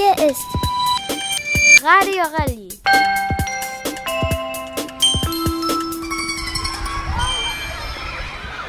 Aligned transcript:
Hier 0.00 0.30
ist 0.30 0.46
Radio 1.84 2.22
Rallye. 2.38 2.68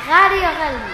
Radio 0.10 0.50
Rallye. 0.60 0.92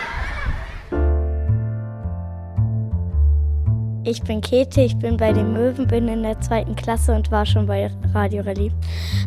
Ich 4.04 4.22
bin 4.22 4.42
Käthe, 4.42 4.82
ich 4.82 4.96
bin 5.00 5.18
bei 5.18 5.34
den 5.34 5.54
Möwen, 5.54 5.88
bin 5.88 6.08
in 6.08 6.22
der 6.22 6.40
zweiten 6.40 6.76
Klasse 6.76 7.16
und 7.16 7.32
war 7.32 7.48
schon 7.48 7.66
bei 7.66 7.90
Radio 8.14 8.44
Rallye. 8.44 8.72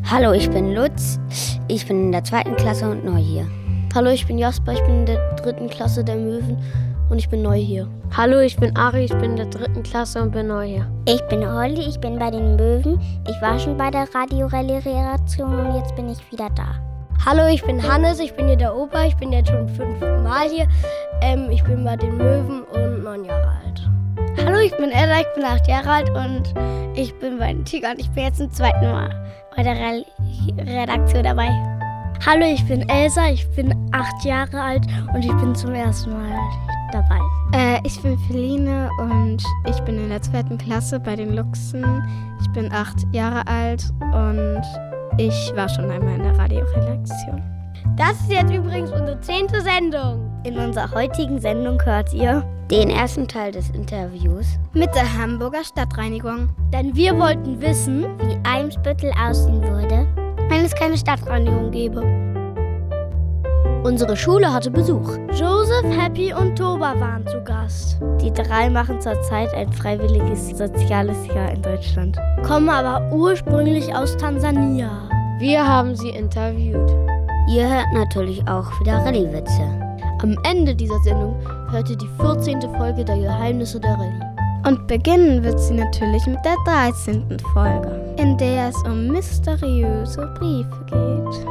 Hallo, 0.09 0.31
ich 0.31 0.49
bin 0.49 0.77
Lutz, 0.77 1.19
ich 1.67 1.89
bin 1.89 2.05
in 2.05 2.13
der 2.13 2.23
zweiten 2.23 2.55
Klasse 2.55 2.89
und 2.89 3.05
neu 3.05 3.19
hier. 3.19 3.49
Hallo, 3.97 4.11
ich 4.11 4.29
bin 4.29 4.39
Jasper, 4.39 4.75
ich 4.75 4.83
bin 4.83 5.01
in 5.01 5.07
der 5.07 5.35
dritten 5.35 5.69
Klasse 5.69 6.05
der 6.05 6.15
Möwen 6.15 6.57
und 7.11 7.19
ich 7.19 7.29
bin 7.29 7.43
neu 7.43 7.57
hier. 7.57 7.89
Hallo, 8.17 8.39
ich 8.39 8.57
bin 8.57 8.75
Ari, 8.77 9.05
ich 9.05 9.13
bin 9.13 9.33
in 9.33 9.37
der 9.37 9.47
dritten 9.47 9.83
Klasse 9.83 10.23
und 10.23 10.31
bin 10.31 10.47
neu 10.47 10.67
hier. 10.67 10.87
Ich 11.07 11.21
bin 11.29 11.47
Holly, 11.47 11.89
ich 11.89 12.01
bin 12.01 12.19
bei 12.19 12.31
den 12.31 12.57
Möwen. 12.57 13.01
Ich 13.29 13.41
war 13.43 13.59
schon 13.59 13.77
bei 13.77 13.91
der 13.91 14.07
Radio 14.15 14.47
Rallye 14.47 14.79
Redaktion 14.79 15.53
und 15.55 15.77
jetzt 15.77 15.95
bin 15.97 16.09
ich 16.09 16.33
wieder 16.33 16.49
da. 16.51 16.75
Hallo, 17.27 17.47
ich 17.49 17.63
bin 17.63 17.83
Hannes, 17.83 18.19
ich 18.21 18.33
bin 18.35 18.47
hier 18.47 18.57
der 18.57 18.75
Opa, 18.75 19.05
ich 19.05 19.17
bin 19.17 19.33
jetzt 19.33 19.51
schon 19.51 19.69
fünfmal 19.69 20.49
hier. 20.49 20.67
Ähm, 21.21 21.51
ich 21.51 21.63
bin 21.65 21.85
bei 21.85 21.97
den 21.97 22.17
Möwen 22.17 22.63
und 22.63 23.05
neun 23.05 23.25
Jahre 23.25 23.49
alt. 23.65 23.89
Hallo, 24.39 24.59
ich 24.59 24.75
bin 24.77 24.91
Ella, 24.91 25.21
ich 25.21 25.35
bin 25.35 25.45
acht 25.45 25.69
Jahre 25.69 25.91
alt 25.91 26.11
und 26.11 26.55
ich 26.95 27.13
bin 27.19 27.39
bei 27.39 27.53
den 27.53 27.65
Tigern. 27.65 27.99
Ich 27.99 28.11
bin 28.11 28.25
jetzt 28.25 28.39
zum 28.39 28.51
zweiten 28.51 28.91
Mal 28.91 29.11
bei 29.55 29.63
der 29.63 29.75
Re 29.75 30.05
Redaktion 30.59 31.25
dabei. 31.25 31.80
Hallo, 32.27 32.45
ich 32.45 32.65
bin 32.67 32.87
Elsa, 32.89 33.31
ich 33.31 33.49
bin 33.51 33.75
acht 33.93 34.25
Jahre 34.25 34.61
alt 34.61 34.87
und 35.15 35.25
ich 35.25 35.33
bin 35.33 35.55
zum 35.55 35.75
ersten 35.75 36.11
Mal 36.13 36.39
dabei. 36.93 37.19
Äh, 37.53 37.81
ich 37.85 38.01
bin 38.03 38.19
Feline 38.27 38.91
und 39.01 39.43
ich 39.67 39.81
bin 39.81 39.99
in 39.99 40.11
der 40.11 40.21
zweiten 40.21 40.59
Klasse 40.59 41.01
bei 41.01 41.17
den 41.17 41.35
Luchsen. 41.35 41.85
Ich 42.43 42.51
bin 42.53 42.71
acht 42.73 42.97
Jahre 43.13 43.47
alt 43.47 43.85
und 44.13 44.63
ich 45.19 45.53
war 45.57 45.69
schon 45.69 45.91
einmal 45.91 46.17
in 46.17 46.23
der 46.23 46.39
Radioredaktion. 46.39 47.43
Das 47.97 48.13
ist 48.21 48.31
jetzt 48.31 48.53
übrigens 48.53 48.91
unsere 48.91 49.21
zehnte 49.21 49.61
Sendung. 49.63 50.31
In 50.45 50.57
unserer 50.59 50.91
heutigen 50.93 51.41
Sendung 51.41 51.81
hört 51.85 52.13
ihr 52.15 52.45
den 52.71 52.89
ersten 52.89 53.27
Teil 53.27 53.53
des 53.53 53.71
Interviews 53.71 54.59
mit 54.73 54.95
der 54.95 55.19
Hamburger 55.19 55.65
Stadtreinigung. 55.65 56.51
Denn 56.73 56.95
wir 56.95 57.19
wollten 57.19 57.61
wissen, 57.61 58.07
wie 58.21 58.39
Eimsbüttel 58.45 59.11
aussehen 59.21 59.63
würde, 59.63 60.07
wenn 60.51 60.65
es 60.65 60.75
keine 60.75 60.99
Stadtreinigung 60.99 61.71
gäbe. 61.71 62.03
Unsere 63.83 64.15
Schule 64.15 64.53
hatte 64.53 64.71
Besuch. 64.71 65.17
Joseph, 65.33 65.87
Happy 65.97 66.35
und 66.35 66.57
Toba 66.57 67.01
waren 67.01 67.27
zu 67.27 67.43
Gast. 67.43 67.99
Die 68.21 68.31
drei 68.31 68.69
machen 68.69 69.01
zurzeit 69.01 69.55
ein 69.55 69.73
freiwilliges 69.73 70.51
soziales 70.51 71.17
Jahr 71.29 71.51
in 71.53 71.63
Deutschland. 71.63 72.19
Kommen 72.47 72.69
aber 72.69 73.11
ursprünglich 73.11 73.95
aus 73.95 74.15
Tansania. 74.19 75.09
Wir 75.39 75.67
haben 75.67 75.97
sie 75.97 76.11
interviewt. 76.11 76.91
Ihr 77.49 77.67
hört 77.67 77.93
natürlich 77.95 78.47
auch 78.47 78.69
wieder 78.81 78.99
Rallye-Witze. 78.99 79.63
Am 80.23 80.37
Ende 80.45 80.75
dieser 80.75 80.99
Sendung 81.01 81.35
hört 81.71 81.89
ihr 81.89 81.97
die 81.97 82.11
14. 82.21 82.61
Folge 82.77 83.03
der 83.05 83.17
Geheimnisse 83.17 83.81
der 83.81 83.95
Rallye. 83.95 84.31
Und 84.69 84.87
beginnen 84.89 85.43
wird 85.43 85.59
sie 85.59 85.75
natürlich 85.75 86.27
mit 86.27 86.39
der 86.45 86.57
13. 86.67 87.39
Folge, 87.55 88.10
in 88.21 88.37
der 88.37 88.69
es 88.69 88.77
um 88.83 89.09
mysteriöse 89.09 90.27
Briefe 90.39 90.85
geht. 90.91 91.47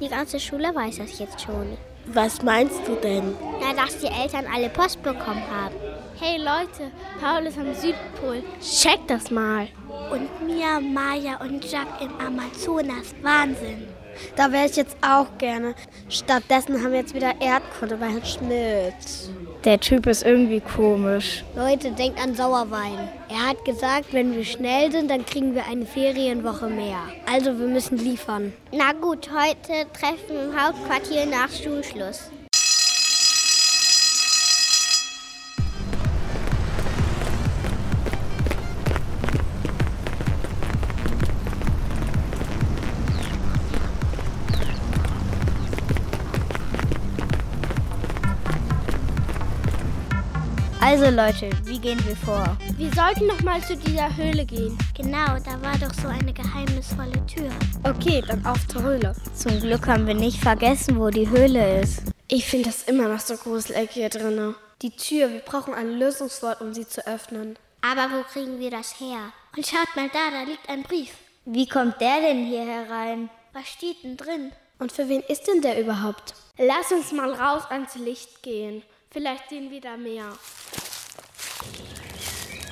Die 0.00 0.08
ganze 0.08 0.40
Schule 0.40 0.74
weiß 0.74 0.96
das 0.96 1.18
jetzt 1.20 1.40
schon. 1.40 1.76
Was 2.12 2.42
meinst 2.42 2.80
du 2.88 2.96
denn? 2.96 3.36
Na, 3.60 3.72
dass 3.72 3.98
die 3.98 4.06
Eltern 4.06 4.44
alle 4.52 4.68
Post 4.68 5.00
bekommen 5.02 5.42
haben. 5.48 5.74
Hey 6.18 6.38
Leute, 6.38 6.90
Paul 7.20 7.46
ist 7.46 7.56
am 7.56 7.72
Südpol. 7.72 8.42
Check 8.60 9.06
das 9.06 9.30
mal. 9.30 9.68
Und 10.10 10.28
Mia, 10.44 10.80
Maya 10.80 11.40
und 11.40 11.64
Jack 11.70 11.86
im 12.00 12.10
Amazonas. 12.18 13.14
Wahnsinn. 13.22 13.86
Da 14.34 14.50
wäre 14.50 14.66
ich 14.66 14.76
jetzt 14.76 14.96
auch 15.02 15.26
gerne. 15.38 15.74
Stattdessen 16.08 16.82
haben 16.82 16.90
wir 16.90 17.00
jetzt 17.00 17.14
wieder 17.14 17.40
Erdkunde 17.40 17.96
bei 17.96 18.08
Herrn 18.08 18.24
Schmidt. 18.24 18.94
Der 19.64 19.78
Typ 19.78 20.06
ist 20.06 20.24
irgendwie 20.24 20.60
komisch. 20.60 21.44
Leute, 21.54 21.90
denkt 21.90 22.18
an 22.18 22.34
Sauerwein. 22.34 23.10
Er 23.28 23.48
hat 23.50 23.62
gesagt, 23.66 24.06
wenn 24.12 24.34
wir 24.34 24.44
schnell 24.44 24.90
sind, 24.90 25.10
dann 25.10 25.26
kriegen 25.26 25.54
wir 25.54 25.66
eine 25.66 25.84
Ferienwoche 25.84 26.68
mehr. 26.68 27.00
Also 27.30 27.58
wir 27.58 27.66
müssen 27.66 27.98
liefern. 27.98 28.54
Na 28.72 28.92
gut, 28.92 29.28
heute 29.30 29.86
treffen 29.92 30.30
wir 30.30 30.44
im 30.44 30.58
Hauptquartier 30.58 31.26
nach 31.26 31.50
Schulschluss. 31.50 32.30
Also 50.90 51.04
Leute, 51.04 51.50
wie 51.66 51.78
gehen 51.78 52.04
wir 52.04 52.16
vor? 52.16 52.56
Wir 52.76 52.92
sollten 52.92 53.28
noch 53.28 53.40
mal 53.42 53.62
zu 53.62 53.76
dieser 53.76 54.12
Höhle 54.16 54.44
gehen. 54.44 54.76
Genau, 54.96 55.38
da 55.38 55.62
war 55.62 55.78
doch 55.78 55.94
so 55.94 56.08
eine 56.08 56.32
geheimnisvolle 56.32 57.24
Tür. 57.26 57.48
Okay, 57.84 58.24
dann 58.26 58.44
auf 58.44 58.66
zur 58.66 58.82
Höhle. 58.82 59.14
Zum 59.32 59.60
Glück 59.60 59.86
haben 59.86 60.08
wir 60.08 60.14
nicht 60.14 60.40
vergessen, 60.40 60.98
wo 60.98 61.10
die 61.10 61.30
Höhle 61.30 61.80
ist. 61.80 62.02
Ich 62.26 62.44
finde 62.44 62.70
das 62.70 62.88
immer 62.88 63.06
noch 63.06 63.20
so 63.20 63.36
gruselig 63.36 63.90
hier 63.92 64.08
drinnen. 64.08 64.56
Die 64.82 64.90
Tür, 64.90 65.32
wir 65.32 65.38
brauchen 65.38 65.74
ein 65.74 65.96
Lösungswort, 65.96 66.60
um 66.60 66.74
sie 66.74 66.88
zu 66.88 67.06
öffnen. 67.06 67.56
Aber 67.82 68.12
wo 68.12 68.24
kriegen 68.24 68.58
wir 68.58 68.72
das 68.72 68.98
her? 68.98 69.32
Und 69.56 69.64
schaut 69.64 69.94
mal 69.94 70.10
da, 70.12 70.32
da 70.32 70.42
liegt 70.42 70.68
ein 70.68 70.82
Brief. 70.82 71.12
Wie 71.44 71.68
kommt 71.68 72.00
der 72.00 72.20
denn 72.20 72.46
hier 72.46 72.66
herein? 72.66 73.30
Was 73.52 73.68
steht 73.68 74.02
denn 74.02 74.16
drin? 74.16 74.50
Und 74.80 74.90
für 74.90 75.08
wen 75.08 75.22
ist 75.28 75.46
denn 75.46 75.62
der 75.62 75.80
überhaupt? 75.80 76.34
Lass 76.58 76.90
uns 76.90 77.12
mal 77.12 77.32
raus 77.32 77.62
ans 77.70 77.94
Licht 77.94 78.42
gehen. 78.42 78.82
Vielleicht 79.12 79.48
sehen 79.50 79.72
wir 79.72 79.80
da 79.80 79.96
mehr. 79.96 80.22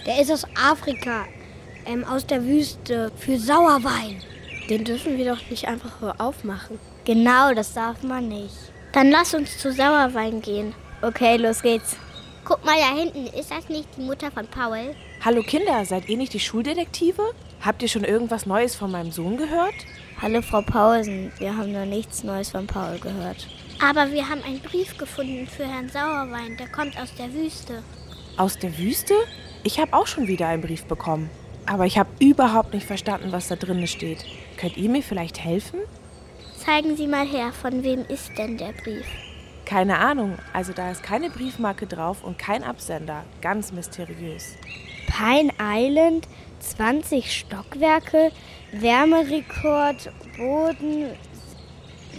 Der 0.07 0.21
ist 0.21 0.31
aus 0.31 0.47
Afrika, 0.55 1.27
ähm, 1.85 2.05
aus 2.05 2.25
der 2.25 2.45
Wüste, 2.45 3.11
für 3.17 3.37
Sauerwein. 3.37 4.23
Den 4.71 4.85
dürfen 4.85 5.19
wir 5.19 5.35
doch 5.35 5.51
nicht 5.51 5.67
einfach 5.67 5.91
so 6.01 6.13
aufmachen. 6.13 6.79
Genau, 7.05 7.53
das 7.55 7.75
darf 7.75 8.05
man 8.05 8.29
nicht. 8.29 8.55
Dann 8.93 9.11
lass 9.11 9.35
uns 9.35 9.59
zu 9.59 9.73
Sauerwein 9.73 10.41
gehen. 10.41 10.77
Okay, 11.03 11.39
los 11.39 11.61
geht's. 11.61 11.97
Guck 12.45 12.65
mal 12.65 12.77
da 12.79 12.97
hinten, 12.97 13.27
ist 13.37 13.51
das 13.51 13.69
nicht 13.69 13.89
die 13.97 14.03
Mutter 14.03 14.31
von 14.31 14.47
Paul? 14.47 14.95
Hallo 15.25 15.43
Kinder, 15.43 15.85
seid 15.85 16.09
ihr 16.09 16.17
nicht 16.17 16.35
die 16.35 16.41
Schuldetektive? 16.41 17.35
Habt 17.61 17.83
ihr 17.83 17.89
schon 17.89 18.05
irgendwas 18.05 18.47
Neues 18.47 18.77
von 18.77 18.93
meinem 18.93 19.11
Sohn 19.11 19.39
gehört? 19.39 19.75
Hallo 20.21 20.43
Frau 20.43 20.63
Paulsen, 20.63 21.31
wir 21.39 21.57
haben 21.57 21.71
noch 21.71 21.85
nichts 21.85 22.25
Neues 22.25 22.51
von 22.51 22.67
Paul 22.67 22.99
gehört. 22.99 23.47
Aber 23.81 24.11
wir 24.11 24.29
haben 24.29 24.43
einen 24.43 24.59
Brief 24.59 24.99
gefunden 24.99 25.47
für 25.47 25.65
Herrn 25.65 25.89
Sauerwein, 25.89 26.57
der 26.57 26.67
kommt 26.67 27.01
aus 27.01 27.15
der 27.15 27.33
Wüste. 27.33 27.85
Aus 28.37 28.59
der 28.59 28.77
Wüste? 28.79 29.15
Ich 29.63 29.79
habe 29.79 29.93
auch 29.93 30.09
schon 30.09 30.27
wieder 30.27 30.49
einen 30.49 30.63
Brief 30.63 30.87
bekommen. 30.87 31.31
Aber 31.67 31.87
ich 31.87 31.99
habe 31.99 32.11
überhaupt 32.19 32.75
nicht 32.75 32.85
verstanden, 32.85 33.31
was 33.31 33.47
da 33.47 33.55
drin 33.55 33.87
steht. 33.87 34.25
Könnt 34.57 34.77
ihr 34.77 34.91
mir 34.91 35.05
vielleicht 35.05 35.39
helfen? 35.39 35.79
Zeigen 36.57 36.97
Sie 36.97 37.07
mal 37.07 37.25
her, 37.25 37.53
von 37.53 37.85
wem 37.85 38.05
ist 38.05 38.37
denn 38.37 38.59
der 38.59 38.73
Brief? 38.73 39.07
Keine 39.67 39.99
Ahnung. 39.99 40.37
Also 40.53 40.73
da 40.73 40.91
ist 40.91 41.05
keine 41.05 41.31
Briefmarke 41.31 41.87
drauf 41.87 42.25
und 42.25 42.41
kein 42.41 42.65
Absender. 42.65 43.23
Ganz 43.41 43.71
mysteriös. 43.71 44.57
Pine 45.07 45.53
Island, 45.61 46.27
20 46.59 47.33
Stockwerke, 47.33 48.33
Wärmerekord, 48.73 50.11
Boden, 50.37 51.11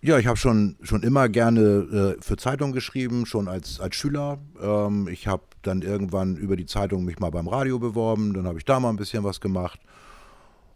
Ja, 0.00 0.16
ich 0.18 0.26
habe 0.28 0.36
schon, 0.36 0.76
schon 0.82 1.02
immer 1.02 1.28
gerne 1.28 2.16
äh, 2.18 2.22
für 2.22 2.36
Zeitungen 2.36 2.72
geschrieben, 2.72 3.26
schon 3.26 3.48
als, 3.48 3.80
als 3.80 3.96
Schüler. 3.96 4.38
Ähm, 4.60 5.08
ich 5.08 5.26
habe 5.26 5.42
dann 5.62 5.82
irgendwann 5.82 6.36
über 6.36 6.54
die 6.54 6.66
Zeitung 6.66 7.04
mich 7.04 7.18
mal 7.18 7.30
beim 7.30 7.48
Radio 7.48 7.80
beworben, 7.80 8.32
dann 8.32 8.46
habe 8.46 8.58
ich 8.58 8.64
da 8.64 8.78
mal 8.78 8.90
ein 8.90 8.96
bisschen 8.96 9.24
was 9.24 9.40
gemacht. 9.40 9.80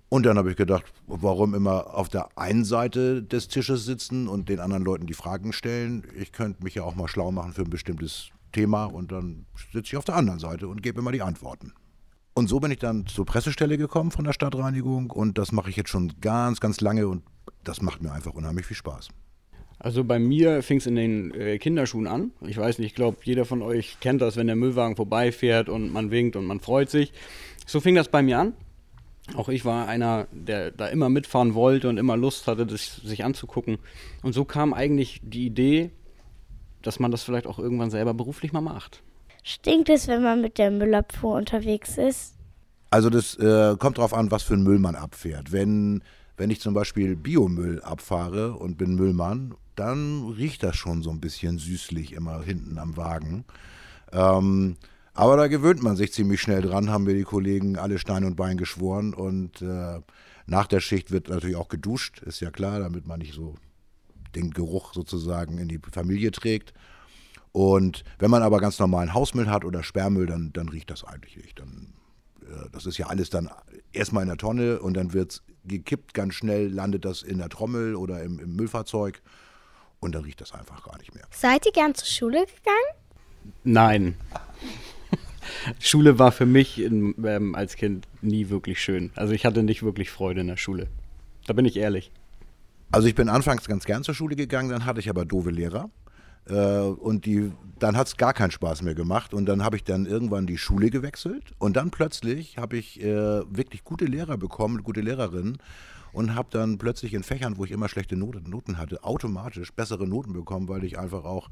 Und 0.09 0.27
dann 0.27 0.37
habe 0.37 0.51
ich 0.51 0.57
gedacht, 0.57 0.93
warum 1.07 1.55
immer 1.55 1.95
auf 1.95 2.09
der 2.09 2.37
einen 2.37 2.65
Seite 2.65 3.23
des 3.23 3.49
Tisches 3.49 3.87
sitzen 3.87 4.29
und 4.29 4.49
den 4.49 4.61
anderen 4.61 4.85
Leuten 4.85 5.07
die 5.07 5.15
Fragen 5.15 5.53
stellen? 5.53 6.05
Ich 6.19 6.33
könnte 6.33 6.63
mich 6.63 6.75
ja 6.75 6.83
auch 6.83 6.97
mal 6.97 7.09
schlau 7.09 7.31
machen 7.31 7.53
für 7.53 7.63
ein 7.63 7.71
bestimmtes 7.71 8.29
Thema 8.53 8.85
und 8.85 9.13
dann 9.13 9.47
sitze 9.73 9.93
ich 9.93 9.97
auf 9.97 10.05
der 10.05 10.17
anderen 10.17 10.39
Seite 10.39 10.69
und 10.69 10.83
gebe 10.83 11.01
immer 11.01 11.13
die 11.13 11.23
Antworten. 11.23 11.73
Und 12.35 12.49
so 12.49 12.61
bin 12.61 12.71
ich 12.71 12.79
dann 12.79 13.07
zur 13.07 13.27
Pressestelle 13.27 13.77
gekommen 13.77 14.11
von 14.11 14.25
der 14.25 14.33
Stadtreinigung 14.33 15.11
und 15.11 15.37
das 15.37 15.53
mache 15.53 15.69
ich 15.69 15.77
jetzt 15.77 15.91
schon 15.91 16.15
ganz, 16.21 16.61
ganz 16.61 16.81
lange 16.81 17.07
und 17.07 17.23
das 17.63 17.83
macht 17.83 18.03
mir 18.03 18.13
einfach 18.13 18.33
unheimlich 18.33 18.67
viel 18.67 18.77
Spaß. 18.77 19.09
Also 19.79 20.05
bei 20.05 20.19
mir 20.19 20.63
fing 20.63 20.79
es 20.79 20.87
in 20.87 20.95
den 20.95 21.35
äh, 21.35 21.59
Kinderschuhen 21.59 22.07
an. 22.07 22.31
Ich 22.41 22.57
weiß 22.57 22.79
nicht, 22.79 22.87
ich 22.87 22.95
glaube, 22.95 23.19
jeder 23.25 23.45
von 23.45 23.63
euch 23.63 23.99
kennt 24.01 24.23
das, 24.23 24.37
wenn 24.37 24.47
der 24.47 24.57
Müllwagen 24.57 24.97
vorbeifährt 24.97 25.69
und 25.69 25.93
man 25.93 26.11
winkt 26.11 26.37
und 26.37 26.47
man 26.47 26.61
freut 26.61 26.89
sich. 26.89 27.13
So 27.67 27.81
fing 27.81 27.97
das 27.97 28.09
bei 28.09 28.23
mir 28.23 28.39
an. 28.39 28.55
Auch 29.35 29.49
ich 29.49 29.65
war 29.65 29.89
einer, 29.89 30.29
der 30.31 30.71
da 30.71 30.87
immer 30.87 31.09
mitfahren 31.09 31.55
wollte 31.55 31.89
und 31.89 31.99
immer 31.99 32.17
Lust 32.17 32.47
hatte, 32.47 32.65
das 32.65 32.97
sich 32.97 33.25
anzugucken. 33.25 33.79
Und 34.23 34.33
so 34.33 34.45
kam 34.45 34.73
eigentlich 34.73 35.21
die 35.25 35.47
Idee, 35.47 35.91
dass 36.83 36.99
man 37.01 37.11
das 37.11 37.23
vielleicht 37.23 37.47
auch 37.47 37.59
irgendwann 37.59 37.91
selber 37.91 38.15
beruflich 38.15 38.53
mal 38.53 38.61
macht. 38.61 39.03
Stinkt 39.43 39.89
es, 39.89 40.07
wenn 40.07 40.23
man 40.23 40.41
mit 40.41 40.59
der 40.59 40.71
Müllabfuhr 40.71 41.37
unterwegs 41.37 41.99
ist? 41.99 42.35
Also 42.91 43.11
das 43.11 43.37
äh, 43.37 43.77
kommt 43.79 43.99
darauf 43.99 44.15
an, 44.15 44.31
was 44.31 44.43
für 44.43 44.55
einen 44.55 44.63
Müll 44.63 44.79
man 44.79 44.95
abfährt. 44.95 45.51
Wenn, 45.51 46.03
wenn 46.37 46.51
ich 46.51 46.61
zum 46.61 46.75
Beispiel 46.75 47.17
Biomüll 47.17 47.81
abfahre 47.83 48.53
und 48.53 48.77
bin 48.77 48.95
Müllmann, 48.95 49.55
dann 49.77 50.29
riecht 50.29 50.63
das 50.63 50.77
schon 50.77 51.03
so 51.03 51.11
ein 51.11 51.21
bisschen 51.21 51.59
süßlich 51.59 52.13
immer 52.13 52.43
hinten 52.43 52.79
am 52.79 52.97
Wagen. 52.97 53.45
Ähm, 54.13 54.77
aber 55.15 55.37
da 55.37 55.49
gewöhnt 55.49 55.83
man 55.83 55.97
sich 55.97 56.13
ziemlich 56.13 56.41
schnell 56.41 56.63
dran, 56.63 56.91
haben 56.91 57.07
wir 57.07 57.15
die 57.15 57.25
Kollegen 57.25 57.77
alle 57.77 57.99
Stein 57.99 58.25
und 58.25 58.37
Bein 58.37 58.57
geschworen. 58.57 59.15
Und 59.15 59.61
äh, 59.63 60.01
nach 60.47 60.67
der 60.67 60.81
Schicht 60.81 61.11
wird 61.11 61.29
natürlich 61.29 61.57
auch 61.57 61.69
geduscht, 61.69 62.23
ist 62.23 62.41
ja 62.41 62.51
klar, 62.51 62.81
damit 62.81 63.07
man 63.07 63.19
nicht 63.19 63.35
so 63.35 63.55
den 64.35 64.51
Geruch 64.51 64.95
sozusagen 64.95 65.59
in 65.59 65.69
die 65.69 65.81
Familie 65.91 66.31
trägt. 66.31 66.73
Und 67.53 68.05
wenn 68.19 68.31
man 68.31 68.43
aber 68.43 68.61
ganz 68.61 68.79
normalen 68.79 69.13
Hausmüll 69.13 69.49
hat 69.49 69.65
oder 69.65 69.83
Sperrmüll, 69.83 70.27
dann, 70.27 70.53
dann 70.53 70.69
riecht 70.69 70.91
das 70.91 71.05
eigentlich 71.05 71.37
nicht. 71.37 71.59
Dann, 71.59 71.93
äh, 72.43 72.71
das 72.73 72.87
ist 72.87 72.97
ja 72.97 73.07
alles 73.07 73.31
dann 73.31 73.51
erstmal 73.93 74.23
in 74.23 74.29
der 74.29 74.39
Tonne 74.39 74.81
und 74.81 74.95
dann 74.95 75.13
wird 75.13 75.33
es 75.33 75.43
gekippt, 75.65 76.15
ganz 76.15 76.35
schnell 76.35 76.69
landet 76.69 77.05
das 77.05 77.23
in 77.23 77.39
der 77.39 77.51
Trommel 77.51 77.95
oder 77.95 78.23
im, 78.23 78.39
im 78.39 78.57
Müllfahrzeug 78.57 79.23
und 80.01 80.15
dann 80.15 80.25
riecht 80.25 80.41
das 80.41 80.53
einfach 80.53 80.83
gar 80.83 80.99
nicht 80.99 81.15
mehr. 81.15 81.25
Seid 81.31 81.67
ihr 81.67 81.73
gern 81.73 81.95
zur 81.95 82.07
Schule 82.07 82.41
gegangen? 82.41 83.55
Nein. 83.65 84.15
Schule 85.79 86.19
war 86.19 86.33
für 86.33 86.47
mich 86.47 86.81
in, 86.81 87.15
ähm, 87.25 87.55
als 87.55 87.77
Kind 87.77 88.09
nie 88.23 88.49
wirklich 88.49 88.83
schön. 88.83 89.11
Also 89.15 89.35
ich 89.35 89.45
hatte 89.45 89.63
nicht 89.63 89.83
wirklich 89.83 90.11
Freude 90.11 90.41
in 90.41 90.47
der 90.47 90.57
Schule. 90.57 90.89
Da 91.47 91.53
bin 91.53 91.65
ich 91.65 91.77
ehrlich. 91.77 92.11
Also 92.91 93.09
ich 93.09 93.15
bin 93.15 93.29
anfangs 93.29 93.67
ganz 93.67 93.85
gern 93.85 94.05
zur 94.05 94.15
Schule 94.15 94.37
gegangen, 94.37 94.71
dann 94.71 94.85
hatte 94.85 95.01
ich 95.01 95.09
aber 95.09 95.25
doofe 95.25 95.51
Lehrer. 95.51 95.91
Äh, 96.49 96.81
und 96.81 97.27
die, 97.27 97.53
dann 97.79 97.97
hat 97.97 98.09
es 98.09 98.17
gar 98.17 98.33
keinen 98.33 98.51
Spaß 98.51 98.83
mehr 98.83 98.95
gemacht. 98.95 99.35
Und 99.35 99.47
dann 99.47 99.63
habe 99.63 99.77
ich 99.77 99.85
dann 99.85 100.07
irgendwann 100.07 100.47
die 100.47 100.59
Schule 100.59 100.91
gewechselt. 100.91 101.53
Und 101.59 101.77
dann 101.77 101.91
plötzlich 101.91 102.59
habe 102.59 102.77
ich 102.77 103.01
äh, 103.03 103.43
wirklich 103.55 103.85
gute 103.85 104.05
Lehrer 104.05 104.37
bekommen, 104.37 104.83
gute 104.83 105.01
Lehrerinnen. 105.01 105.59
Und 106.13 106.35
habe 106.35 106.49
dann 106.51 106.77
plötzlich 106.77 107.15
in 107.15 107.23
Fächern, 107.23 107.57
wo 107.57 107.65
ich 107.65 107.71
immer 107.71 107.89
schlechte 107.89 108.17
Noten, 108.17 108.77
hatte, 108.77 109.03
automatisch 109.03 109.73
bessere 109.73 110.07
Noten 110.07 110.35
bekommen, 110.35 110.69
weil 110.69 110.85
ich 110.85 110.99
einfach 110.99 111.25
auch 111.25 111.49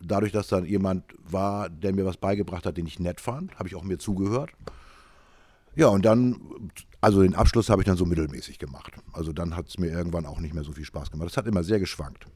dadurch, 0.00 0.30
dass 0.30 0.46
dann 0.46 0.64
jemand 0.64 1.04
war, 1.28 1.68
der 1.68 1.92
mir 1.92 2.04
was 2.04 2.16
beigebracht 2.16 2.66
hat, 2.66 2.76
den 2.76 2.86
ich 2.86 3.00
nett 3.00 3.20
fand, 3.20 3.58
habe 3.58 3.68
ich 3.68 3.74
auch 3.74 3.82
mir 3.82 3.98
zugehört. 3.98 4.50
Ja, 5.74 5.88
und 5.88 6.04
dann, 6.04 6.40
also 7.00 7.22
den 7.22 7.34
Abschluss 7.34 7.68
habe 7.68 7.82
ich 7.82 7.86
dann 7.86 7.96
so 7.96 8.06
mittelmäßig 8.06 8.58
gemacht. 8.58 8.92
Also 9.12 9.32
dann 9.32 9.56
hat 9.56 9.68
es 9.68 9.78
mir 9.78 9.88
irgendwann 9.88 10.24
auch 10.24 10.40
nicht 10.40 10.54
mehr 10.54 10.64
so 10.64 10.72
viel 10.72 10.84
Spaß 10.84 11.10
gemacht. 11.10 11.28
Es 11.28 11.36
hat 11.36 11.46
immer 11.46 11.64
sehr 11.64 11.80
geschwankt. 11.80 12.26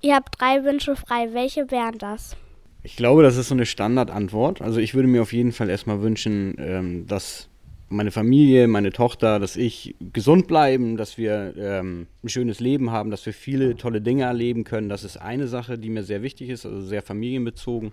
Ihr 0.00 0.14
habt 0.14 0.40
drei 0.40 0.64
Wünsche 0.64 0.94
frei. 0.94 1.32
Welche 1.32 1.70
wären 1.70 1.98
das? 1.98 2.36
Ich 2.82 2.96
glaube, 2.96 3.22
das 3.22 3.36
ist 3.36 3.48
so 3.48 3.54
eine 3.54 3.66
Standardantwort. 3.66 4.62
Also 4.62 4.78
ich 4.78 4.94
würde 4.94 5.08
mir 5.08 5.22
auf 5.22 5.32
jeden 5.32 5.52
Fall 5.52 5.68
erstmal 5.68 6.00
wünschen, 6.00 6.54
ähm, 6.58 7.06
dass 7.06 7.48
meine 7.88 8.10
Familie, 8.10 8.68
meine 8.68 8.92
Tochter, 8.92 9.38
dass 9.38 9.56
ich 9.56 9.96
gesund 10.12 10.46
bleiben, 10.46 10.96
dass 10.96 11.18
wir 11.18 11.54
ähm, 11.56 12.06
ein 12.22 12.28
schönes 12.28 12.60
Leben 12.60 12.90
haben, 12.90 13.10
dass 13.10 13.24
wir 13.26 13.32
viele 13.32 13.76
tolle 13.76 14.00
Dinge 14.00 14.24
erleben 14.24 14.64
können. 14.64 14.88
Das 14.88 15.04
ist 15.04 15.16
eine 15.16 15.48
Sache, 15.48 15.78
die 15.78 15.88
mir 15.88 16.04
sehr 16.04 16.22
wichtig 16.22 16.50
ist, 16.50 16.66
also 16.66 16.80
sehr 16.82 17.02
familienbezogen. 17.02 17.92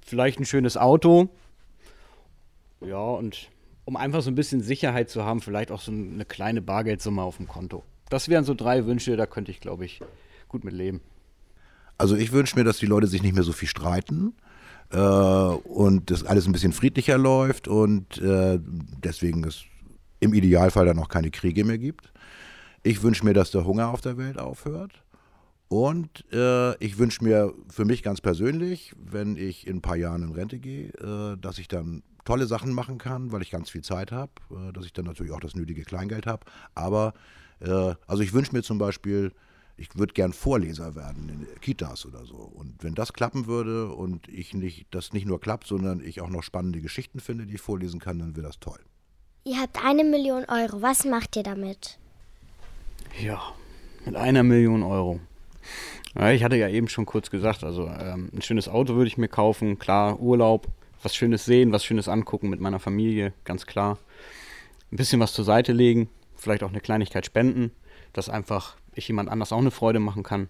Vielleicht 0.00 0.40
ein 0.40 0.44
schönes 0.44 0.76
Auto. 0.76 1.28
Ja, 2.80 2.98
und 2.98 3.48
um 3.84 3.96
einfach 3.96 4.20
so 4.20 4.30
ein 4.30 4.34
bisschen 4.34 4.60
Sicherheit 4.60 5.08
zu 5.08 5.24
haben, 5.24 5.40
vielleicht 5.40 5.70
auch 5.70 5.80
so 5.80 5.92
eine 5.92 6.24
kleine 6.24 6.60
Bargeldsumme 6.60 7.22
auf 7.22 7.38
dem 7.38 7.48
Konto. 7.48 7.84
Das 8.10 8.28
wären 8.28 8.44
so 8.44 8.54
drei 8.54 8.84
Wünsche, 8.84 9.16
da 9.16 9.26
könnte 9.26 9.50
ich, 9.50 9.60
glaube 9.60 9.84
ich, 9.84 10.00
gut 10.56 10.64
mit 10.64 10.74
leben. 10.74 11.02
Also 11.98 12.16
ich 12.16 12.32
wünsche 12.32 12.56
mir, 12.56 12.64
dass 12.64 12.78
die 12.78 12.86
Leute 12.86 13.06
sich 13.06 13.22
nicht 13.22 13.34
mehr 13.34 13.42
so 13.42 13.52
viel 13.52 13.68
streiten 13.68 14.34
äh, 14.90 14.98
und 14.98 16.10
das 16.10 16.24
alles 16.24 16.46
ein 16.46 16.52
bisschen 16.52 16.72
friedlicher 16.72 17.18
läuft 17.18 17.68
und 17.68 18.18
äh, 18.18 18.58
deswegen 19.04 19.44
es 19.44 19.64
im 20.20 20.32
Idealfall 20.32 20.86
dann 20.86 20.98
auch 20.98 21.08
keine 21.08 21.30
Kriege 21.30 21.64
mehr 21.64 21.76
gibt. 21.76 22.10
Ich 22.82 23.02
wünsche 23.02 23.24
mir, 23.24 23.34
dass 23.34 23.50
der 23.50 23.66
Hunger 23.66 23.88
auf 23.88 24.00
der 24.00 24.16
Welt 24.16 24.38
aufhört. 24.38 25.02
Und 25.68 26.24
äh, 26.32 26.76
ich 26.82 26.96
wünsche 26.96 27.24
mir 27.24 27.52
für 27.68 27.84
mich 27.84 28.02
ganz 28.02 28.20
persönlich, 28.20 28.94
wenn 28.96 29.36
ich 29.36 29.66
in 29.66 29.78
ein 29.78 29.82
paar 29.82 29.96
Jahren 29.96 30.22
in 30.22 30.32
Rente 30.32 30.58
gehe, 30.58 30.88
äh, 30.90 31.36
dass 31.38 31.58
ich 31.58 31.68
dann 31.68 32.02
tolle 32.24 32.46
Sachen 32.46 32.72
machen 32.72 32.98
kann, 32.98 33.32
weil 33.32 33.42
ich 33.42 33.50
ganz 33.50 33.68
viel 33.68 33.82
Zeit 33.82 34.10
habe, 34.12 34.32
äh, 34.50 34.72
dass 34.72 34.86
ich 34.86 34.92
dann 34.92 35.04
natürlich 35.04 35.32
auch 35.32 35.40
das 35.40 35.54
nötige 35.54 35.82
Kleingeld 35.82 36.26
habe. 36.26 36.46
Aber 36.74 37.12
äh, 37.60 37.94
also 38.06 38.22
ich 38.22 38.32
wünsche 38.32 38.54
mir 38.54 38.62
zum 38.62 38.78
Beispiel, 38.78 39.32
ich 39.76 39.96
würde 39.96 40.14
gern 40.14 40.32
Vorleser 40.32 40.94
werden 40.94 41.28
in 41.28 41.60
Kitas 41.60 42.06
oder 42.06 42.24
so. 42.24 42.36
Und 42.36 42.82
wenn 42.82 42.94
das 42.94 43.12
klappen 43.12 43.46
würde 43.46 43.88
und 43.88 44.28
ich 44.28 44.54
nicht, 44.54 44.86
das 44.90 45.12
nicht 45.12 45.26
nur 45.26 45.40
klappt, 45.40 45.66
sondern 45.66 46.00
ich 46.00 46.20
auch 46.20 46.30
noch 46.30 46.42
spannende 46.42 46.80
Geschichten 46.80 47.20
finde, 47.20 47.46
die 47.46 47.56
ich 47.56 47.60
vorlesen 47.60 48.00
kann, 48.00 48.18
dann 48.18 48.36
wäre 48.36 48.46
das 48.46 48.58
toll. 48.58 48.78
Ihr 49.44 49.60
habt 49.60 49.84
eine 49.84 50.02
Million 50.02 50.44
Euro. 50.46 50.82
Was 50.82 51.04
macht 51.04 51.36
ihr 51.36 51.42
damit? 51.42 51.98
Ja, 53.20 53.40
mit 54.04 54.16
einer 54.16 54.42
Million 54.42 54.82
Euro. 54.82 55.20
Ja, 56.14 56.30
ich 56.30 56.42
hatte 56.42 56.56
ja 56.56 56.68
eben 56.68 56.88
schon 56.88 57.04
kurz 57.04 57.30
gesagt, 57.30 57.62
also 57.62 57.86
ähm, 57.86 58.30
ein 58.32 58.42
schönes 58.42 58.68
Auto 58.68 58.94
würde 58.94 59.08
ich 59.08 59.18
mir 59.18 59.28
kaufen, 59.28 59.78
klar, 59.78 60.18
Urlaub, 60.18 60.68
was 61.02 61.14
Schönes 61.14 61.44
sehen, 61.44 61.72
was 61.72 61.84
Schönes 61.84 62.08
angucken 62.08 62.48
mit 62.48 62.60
meiner 62.60 62.80
Familie, 62.80 63.34
ganz 63.44 63.66
klar. 63.66 63.98
Ein 64.90 64.96
bisschen 64.96 65.20
was 65.20 65.34
zur 65.34 65.44
Seite 65.44 65.72
legen, 65.72 66.08
vielleicht 66.34 66.62
auch 66.62 66.70
eine 66.70 66.80
Kleinigkeit 66.80 67.26
spenden, 67.26 67.70
dass 68.14 68.30
einfach 68.30 68.76
ich 68.96 69.08
jemand 69.08 69.28
anders 69.28 69.52
auch 69.52 69.58
eine 69.58 69.70
Freude 69.70 70.00
machen 70.00 70.22
kann. 70.22 70.48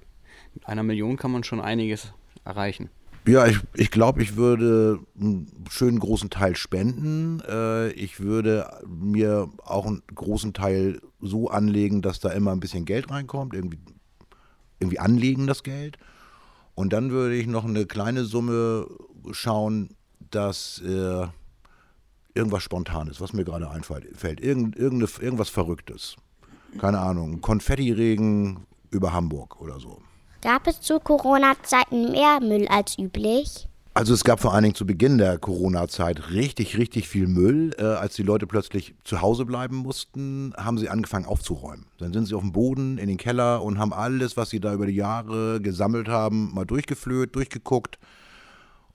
Mit 0.55 0.67
einer 0.67 0.83
Million 0.83 1.17
kann 1.17 1.33
man 1.33 1.45
schon 1.45 1.61
einiges 1.61 2.12
erreichen. 2.45 2.91
Ja, 3.26 3.47
ich, 3.47 3.59
ich 3.75 3.91
glaube, 3.91 4.23
ich 4.23 4.37
würde 4.37 5.00
einen 5.19 5.50
schönen 5.69 5.99
großen 5.99 6.31
Teil 6.31 6.55
spenden. 6.55 7.41
Äh, 7.41 7.91
ich 7.91 8.21
würde 8.21 8.69
mir 8.87 9.50
auch 9.65 9.87
einen 9.87 10.03
großen 10.15 10.53
Teil 10.53 11.00
so 11.21 11.50
anlegen, 11.50 12.03
dass 12.03 12.21
da 12.21 12.31
immer 12.31 12.53
ein 12.53 12.61
bisschen 12.61 12.85
Geld 12.85 13.11
reinkommt, 13.11 13.53
irgendwie, 13.53 13.79
irgendwie 14.79 15.00
anlegen 15.00 15.49
das 15.49 15.65
Geld. 15.65 15.99
Und 16.76 16.93
dann 16.93 17.11
würde 17.11 17.35
ich 17.35 17.49
noch 17.49 17.65
eine 17.65 17.87
kleine 17.87 18.25
Summe 18.25 18.87
schauen, 19.33 19.97
dass 20.31 20.81
äh, 20.83 21.26
irgendwas 22.35 22.62
Spontanes, 22.62 23.21
was 23.21 23.33
mir 23.33 23.45
gerade 23.45 23.69
einfällt, 23.69 24.41
irgend, 24.41 24.76
irgendwas 24.76 25.49
Verrücktes 25.49 26.17
keine 26.78 26.99
Ahnung, 26.99 27.40
Konfettiregen 27.40 28.66
über 28.90 29.12
Hamburg 29.12 29.61
oder 29.61 29.80
so. 29.80 30.00
Gab 30.42 30.66
es 30.66 30.80
zu 30.80 31.00
Corona-Zeiten 31.00 32.12
mehr 32.12 32.40
Müll 32.40 32.68
als 32.68 32.99
üblich? 32.99 33.68
Also 33.95 34.12
es 34.12 34.25
gab 34.25 34.40
vor 34.40 34.52
allen 34.52 34.62
Dingen 34.62 34.75
zu 34.75 34.85
Beginn 34.85 35.16
der 35.16 35.38
Corona-Zeit 35.38 36.30
richtig, 36.30 36.76
richtig 36.76 37.09
viel 37.09 37.26
Müll. 37.26 37.71
Äh, 37.78 37.83
als 37.83 38.14
die 38.14 38.23
Leute 38.23 38.47
plötzlich 38.47 38.95
zu 39.04 39.23
Hause 39.23 39.47
bleiben 39.47 39.76
mussten, 39.76 40.52
haben 40.59 40.76
sie 40.76 40.90
angefangen 40.90 41.25
aufzuräumen. 41.25 41.87
Dann 41.97 42.12
sind 42.12 42.26
sie 42.26 42.35
auf 42.35 42.42
dem 42.42 42.52
Boden, 42.52 42.99
in 42.99 43.09
den 43.09 43.16
Keller 43.16 43.62
und 43.62 43.78
haben 43.78 43.95
alles, 43.95 44.37
was 44.37 44.50
sie 44.50 44.61
da 44.61 44.75
über 44.75 44.85
die 44.85 44.95
Jahre 44.97 45.62
gesammelt 45.62 46.09
haben, 46.09 46.52
mal 46.52 46.66
durchgeflöht, 46.66 47.35
durchgeguckt. 47.35 47.99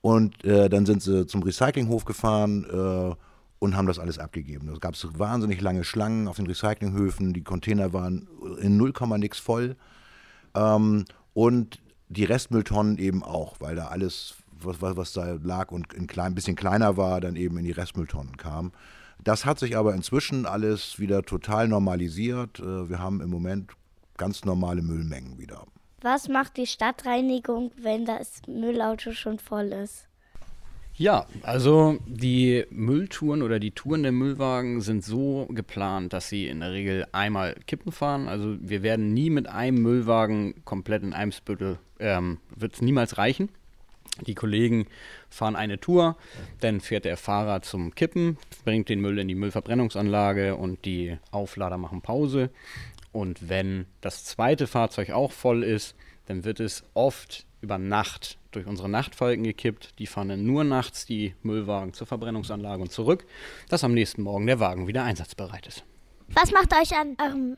Und 0.01 0.45
äh, 0.45 0.69
dann 0.69 0.85
sind 0.85 1.01
sie 1.01 1.25
zum 1.25 1.41
Recyclinghof 1.41 2.05
gefahren 2.05 2.65
äh, 2.65 3.15
und 3.61 3.77
haben 3.77 3.85
das 3.85 3.99
alles 3.99 4.17
abgegeben. 4.17 4.65
Da 4.65 4.73
gab 4.79 4.95
es 4.95 5.07
wahnsinnig 5.19 5.61
lange 5.61 5.83
Schlangen 5.83 6.27
auf 6.27 6.37
den 6.37 6.47
Recyclinghöfen. 6.47 7.31
Die 7.31 7.43
Container 7.43 7.93
waren 7.93 8.27
in 8.59 8.75
0, 8.75 8.91
nix 9.19 9.37
voll. 9.37 9.75
Ähm, 10.55 11.05
und 11.35 11.79
die 12.09 12.23
Restmülltonnen 12.23 12.97
eben 12.97 13.21
auch, 13.21 13.57
weil 13.59 13.75
da 13.75 13.89
alles 13.89 14.33
was, 14.59 14.81
was, 14.81 14.97
was 14.97 15.13
da 15.13 15.37
lag 15.43 15.71
und 15.71 15.95
ein 15.95 16.07
klein, 16.07 16.33
bisschen 16.33 16.55
kleiner 16.55 16.97
war, 16.97 17.21
dann 17.21 17.35
eben 17.35 17.55
in 17.59 17.63
die 17.63 17.71
Restmülltonnen 17.71 18.35
kam. 18.35 18.71
Das 19.23 19.45
hat 19.45 19.59
sich 19.59 19.77
aber 19.77 19.93
inzwischen 19.93 20.47
alles 20.47 20.97
wieder 20.97 21.21
total 21.21 21.67
normalisiert. 21.67 22.59
Äh, 22.59 22.89
wir 22.89 22.97
haben 22.97 23.21
im 23.21 23.29
Moment 23.29 23.73
ganz 24.17 24.43
normale 24.43 24.81
Müllmengen 24.81 25.37
wieder. 25.37 25.67
Was 26.01 26.27
macht 26.27 26.57
die 26.57 26.65
Stadtreinigung, 26.65 27.71
wenn 27.77 28.05
das 28.05 28.41
Müllauto 28.47 29.11
schon 29.11 29.37
voll 29.37 29.67
ist? 29.67 30.07
Ja, 31.01 31.25
also 31.41 31.97
die 32.05 32.63
Mülltouren 32.69 33.41
oder 33.41 33.59
die 33.59 33.71
Touren 33.71 34.03
der 34.03 34.11
Müllwagen 34.11 34.81
sind 34.81 35.03
so 35.03 35.47
geplant, 35.49 36.13
dass 36.13 36.29
sie 36.29 36.47
in 36.47 36.59
der 36.59 36.73
Regel 36.73 37.07
einmal 37.11 37.55
Kippen 37.65 37.91
fahren. 37.91 38.27
Also 38.27 38.55
wir 38.61 38.83
werden 38.83 39.11
nie 39.11 39.31
mit 39.31 39.47
einem 39.49 39.81
Müllwagen 39.81 40.63
komplett 40.63 41.01
in 41.01 41.13
Eimsbüttel, 41.13 41.79
ähm, 41.97 42.37
wird 42.55 42.75
es 42.75 42.83
niemals 42.83 43.17
reichen. 43.17 43.49
Die 44.27 44.35
Kollegen 44.35 44.85
fahren 45.27 45.55
eine 45.55 45.79
Tour, 45.79 46.17
dann 46.59 46.81
fährt 46.81 47.05
der 47.05 47.17
Fahrer 47.17 47.63
zum 47.63 47.95
Kippen, 47.95 48.37
bringt 48.63 48.87
den 48.87 49.01
Müll 49.01 49.17
in 49.17 49.27
die 49.27 49.33
Müllverbrennungsanlage 49.33 50.55
und 50.55 50.85
die 50.85 51.17
Auflader 51.31 51.79
machen 51.79 52.01
Pause. 52.03 52.51
Und 53.11 53.49
wenn 53.49 53.87
das 54.01 54.23
zweite 54.23 54.67
Fahrzeug 54.67 55.09
auch 55.09 55.31
voll 55.31 55.63
ist, 55.63 55.95
dann 56.25 56.43
wird 56.43 56.59
es 56.59 56.83
oft 56.93 57.45
über 57.61 57.77
Nacht 57.77 58.37
durch 58.51 58.65
unsere 58.65 58.89
Nachtfolgen 58.89 59.43
gekippt. 59.43 59.99
Die 59.99 60.07
fahren 60.07 60.29
dann 60.29 60.45
nur 60.45 60.63
nachts 60.63 61.05
die 61.05 61.35
Müllwagen 61.43 61.93
zur 61.93 62.07
Verbrennungsanlage 62.07 62.81
und 62.81 62.91
zurück, 62.91 63.25
dass 63.69 63.83
am 63.83 63.93
nächsten 63.93 64.23
Morgen 64.23 64.47
der 64.47 64.59
Wagen 64.59 64.87
wieder 64.87 65.03
einsatzbereit 65.03 65.67
ist. 65.67 65.83
Was 66.29 66.51
macht 66.51 66.73
euch 66.73 66.95
an 66.97 67.15
eurem 67.21 67.57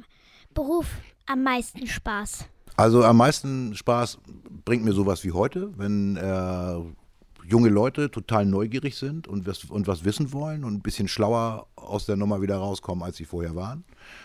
Beruf 0.54 0.88
am 1.26 1.44
meisten 1.44 1.88
Spaß? 1.88 2.46
Also 2.76 3.04
am 3.04 3.18
meisten 3.18 3.76
Spaß 3.76 4.20
bringt 4.66 4.84
mir 4.84 4.94
sowas 4.94 5.24
wie 5.24 5.32
heute, 5.32 5.78
wenn 5.78 6.18
äh, 6.18 7.48
junge 7.48 7.70
Leute 7.70 8.10
total 8.10 8.46
neugierig 8.46 8.96
sind 8.96 9.28
und 9.28 9.46
was, 9.46 9.66
und 9.66 9.88
was 9.88 10.06
wissen 10.06 10.32
wollen 10.32 10.64
und 10.64 10.74
ein 10.74 10.82
bisschen 10.82 11.08
schlauer 11.08 11.68
aus 11.76 12.06
der 12.06 12.16
Nummer 12.16 12.42
wieder 12.42 12.58
rauskommen, 12.58 13.04
als 13.04 13.18
sie 13.18 13.26
vorher 13.26 13.56
waren. 13.56 13.84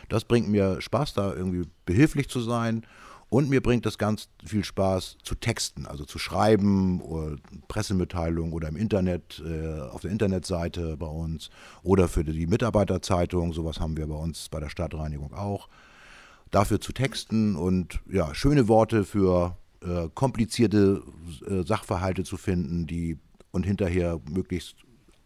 Das 0.09 0.25
bringt 0.25 0.49
mir 0.49 0.81
Spaß, 0.81 1.15
da 1.15 1.35
irgendwie 1.35 1.69
behilflich 1.85 2.29
zu 2.29 2.41
sein. 2.41 2.87
Und 3.31 3.51
mir 3.51 3.63
bringt 3.63 3.85
es 3.85 3.99
ganz 3.99 4.29
viel 4.45 4.65
Spaß 4.65 5.19
zu 5.23 5.35
texten, 5.35 5.87
also 5.87 6.05
zu 6.05 6.19
schreiben 6.19 7.03
oder 7.03 7.37
Pressemitteilungen 7.69 8.55
oder 8.55 8.69
im 8.69 8.77
Internet, 8.77 9.43
äh, 9.45 9.81
auf 9.81 10.01
der 10.01 10.11
Internetseite 10.11 10.97
bei 10.97 11.07
uns 11.07 11.51
oder 11.83 12.09
für 12.09 12.25
die 12.25 12.47
Mitarbeiterzeitung. 12.47 13.53
Sowas 13.53 13.81
haben 13.81 13.99
wir 13.99 14.07
bei 14.07 14.15
uns 14.15 14.49
bei 14.49 14.61
der 14.61 14.71
Stadtreinigung 14.71 15.35
auch 15.35 15.69
dafür 16.51 16.81
zu 16.81 16.93
texten 16.93 17.55
und 17.57 18.01
ja, 18.11 18.35
schöne 18.35 18.67
Worte 18.67 19.05
für 19.05 19.59
äh, 19.83 20.09
komplizierte 20.15 21.03
äh, 21.47 21.63
Sachverhalte 21.65 22.25
zu 22.25 22.39
finden, 22.39 22.87
die 22.87 23.19
und 23.51 23.65
hinterher 23.65 24.21
möglichst 24.31 24.77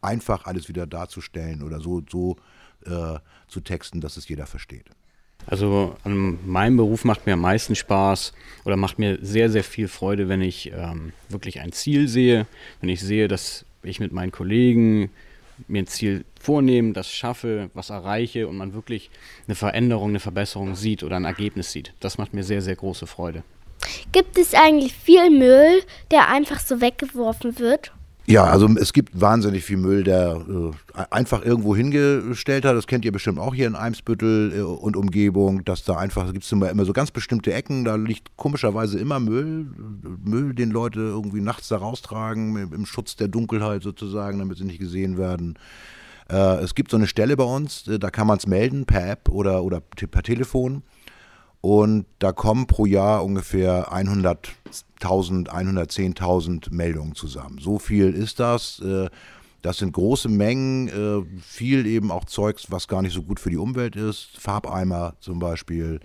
einfach 0.00 0.46
alles 0.46 0.68
wieder 0.68 0.86
darzustellen 0.86 1.62
oder 1.62 1.80
so, 1.80 2.02
so 2.10 2.36
äh, 2.84 3.18
zu 3.46 3.60
texten, 3.60 4.00
dass 4.00 4.16
es 4.16 4.28
jeder 4.28 4.46
versteht. 4.46 4.90
Also 5.46 5.96
an 6.04 6.38
meinem 6.46 6.76
Beruf 6.76 7.04
macht 7.04 7.26
mir 7.26 7.34
am 7.34 7.40
meisten 7.40 7.74
Spaß 7.74 8.32
oder 8.64 8.76
macht 8.76 8.98
mir 8.98 9.18
sehr, 9.20 9.50
sehr 9.50 9.64
viel 9.64 9.88
Freude, 9.88 10.28
wenn 10.28 10.40
ich 10.40 10.72
ähm, 10.72 11.12
wirklich 11.28 11.60
ein 11.60 11.72
Ziel 11.72 12.08
sehe, 12.08 12.46
wenn 12.80 12.88
ich 12.88 13.00
sehe, 13.00 13.28
dass 13.28 13.64
ich 13.82 14.00
mit 14.00 14.12
meinen 14.12 14.32
Kollegen 14.32 15.10
mir 15.68 15.82
ein 15.82 15.86
Ziel 15.86 16.24
vornehmen, 16.40 16.92
das 16.92 17.10
schaffe, 17.10 17.70
was 17.74 17.90
erreiche 17.90 18.48
und 18.48 18.56
man 18.56 18.74
wirklich 18.74 19.10
eine 19.46 19.54
Veränderung, 19.54 20.10
eine 20.10 20.20
Verbesserung 20.20 20.74
sieht 20.74 21.02
oder 21.02 21.16
ein 21.16 21.24
Ergebnis 21.24 21.72
sieht. 21.72 21.92
Das 22.00 22.18
macht 22.18 22.34
mir 22.34 22.42
sehr, 22.42 22.62
sehr 22.62 22.76
große 22.76 23.06
Freude. 23.06 23.42
Gibt 24.12 24.38
es 24.38 24.54
eigentlich 24.54 24.94
viel 24.94 25.30
Müll, 25.30 25.82
der 26.10 26.28
einfach 26.28 26.60
so 26.60 26.80
weggeworfen 26.80 27.58
wird? 27.58 27.92
Ja, 28.26 28.44
also 28.44 28.68
es 28.76 28.92
gibt 28.92 29.20
wahnsinnig 29.20 29.64
viel 29.64 29.78
Müll, 29.78 30.04
der 30.04 30.44
äh, 30.48 31.02
einfach 31.10 31.44
irgendwo 31.44 31.74
hingestellt 31.74 32.64
hat. 32.64 32.76
Das 32.76 32.86
kennt 32.86 33.04
ihr 33.04 33.10
bestimmt 33.10 33.40
auch 33.40 33.52
hier 33.52 33.66
in 33.66 33.74
Eimsbüttel 33.74 34.52
äh, 34.56 34.60
und 34.60 34.96
Umgebung, 34.96 35.64
dass 35.64 35.82
da 35.82 35.96
einfach, 35.96 36.32
gibt 36.32 36.44
es 36.44 36.52
immer, 36.52 36.70
immer 36.70 36.84
so 36.84 36.92
ganz 36.92 37.10
bestimmte 37.10 37.52
Ecken, 37.52 37.84
da 37.84 37.96
liegt 37.96 38.36
komischerweise 38.36 38.98
immer 38.98 39.18
Müll. 39.18 39.66
Müll, 40.24 40.54
den 40.54 40.70
Leute 40.70 41.00
irgendwie 41.00 41.40
nachts 41.40 41.68
da 41.68 41.78
raustragen, 41.78 42.56
im, 42.56 42.72
im 42.72 42.86
Schutz 42.86 43.16
der 43.16 43.28
Dunkelheit 43.28 43.82
sozusagen, 43.82 44.38
damit 44.38 44.56
sie 44.56 44.64
nicht 44.64 44.78
gesehen 44.78 45.18
werden. 45.18 45.58
Äh, 46.30 46.62
es 46.62 46.76
gibt 46.76 46.92
so 46.92 46.96
eine 46.96 47.08
Stelle 47.08 47.36
bei 47.36 47.44
uns, 47.44 47.88
äh, 47.88 47.98
da 47.98 48.10
kann 48.10 48.28
man 48.28 48.38
es 48.38 48.46
melden 48.46 48.86
per 48.86 49.10
App 49.10 49.30
oder, 49.30 49.64
oder 49.64 49.80
per 49.80 50.22
Telefon. 50.22 50.82
Und 51.62 52.06
da 52.18 52.32
kommen 52.32 52.66
pro 52.66 52.86
Jahr 52.86 53.24
ungefähr 53.24 53.92
100.000, 53.92 55.48
110.000 55.48 56.74
Meldungen 56.74 57.14
zusammen. 57.14 57.58
So 57.58 57.78
viel 57.78 58.12
ist 58.12 58.40
das. 58.40 58.80
Äh, 58.80 59.08
das 59.62 59.78
sind 59.78 59.92
große 59.92 60.28
Mengen, 60.28 60.88
äh, 60.88 61.40
viel 61.40 61.86
eben 61.86 62.10
auch 62.10 62.24
Zeugs, 62.24 62.72
was 62.72 62.88
gar 62.88 63.00
nicht 63.00 63.14
so 63.14 63.22
gut 63.22 63.38
für 63.38 63.50
die 63.50 63.56
Umwelt 63.56 63.94
ist. 63.94 64.30
Farbeimer 64.36 65.14
zum 65.20 65.38
Beispiel, 65.38 66.00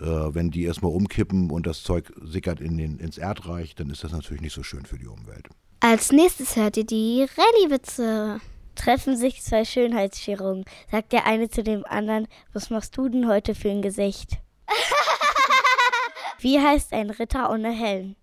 äh, 0.00 0.04
wenn 0.04 0.50
die 0.50 0.64
erstmal 0.64 0.92
umkippen 0.92 1.50
und 1.50 1.66
das 1.66 1.82
Zeug 1.82 2.10
sickert 2.22 2.60
in 2.60 2.78
den, 2.78 2.98
ins 2.98 3.18
Erdreich, 3.18 3.74
dann 3.74 3.90
ist 3.90 4.04
das 4.04 4.12
natürlich 4.12 4.40
nicht 4.40 4.54
so 4.54 4.62
schön 4.62 4.86
für 4.86 4.98
die 4.98 5.06
Umwelt. 5.06 5.48
Als 5.80 6.12
nächstes 6.12 6.56
hört 6.56 6.78
ihr 6.78 6.86
die 6.86 7.26
Rallye-Witze. 7.36 8.40
Treffen 8.74 9.18
sich 9.18 9.42
zwei 9.42 9.66
Schönheitschirurgen, 9.66 10.64
sagt 10.90 11.12
der 11.12 11.26
eine 11.26 11.50
zu 11.50 11.62
dem 11.62 11.84
anderen, 11.84 12.26
was 12.54 12.70
machst 12.70 12.96
du 12.96 13.08
denn 13.10 13.28
heute 13.28 13.54
für 13.54 13.70
ein 13.70 13.82
Gesicht? 13.82 14.38
Wie 16.38 16.60
heißt 16.60 16.92
ein 16.92 17.10
Ritter 17.10 17.50
ohne 17.50 17.70
Helm? 17.70 18.16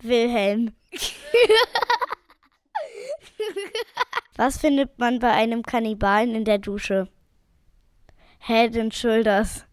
Wilhelm. 0.00 0.74
Was 4.36 4.58
findet 4.58 4.98
man 4.98 5.18
bei 5.18 5.30
einem 5.30 5.62
Kannibalen 5.62 6.34
in 6.34 6.44
der 6.44 6.58
Dusche? 6.58 7.08
Head 8.40 8.76
and 8.76 8.94
Shoulders. 8.94 9.64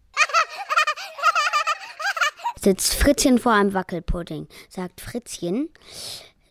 Sitzt 2.58 2.94
Fritzchen 2.94 3.38
vor 3.38 3.52
einem 3.52 3.74
Wackelpudding. 3.74 4.48
Sagt 4.68 5.00
Fritzchen, 5.00 5.68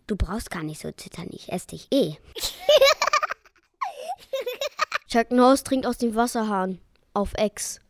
du 0.08 0.16
brauchst 0.16 0.52
gar 0.52 0.64
nicht 0.64 0.82
so 0.82 0.92
zittern, 0.92 1.30
ich 1.32 1.52
esse 1.52 1.68
dich 1.68 1.88
eh. 1.92 2.16
Chuck 5.08 5.32
Norris 5.32 5.64
trinkt 5.64 5.86
aus 5.86 5.98
dem 5.98 6.16
Wasserhahn. 6.16 6.80
Auf 7.14 7.34
Ex. 7.34 7.81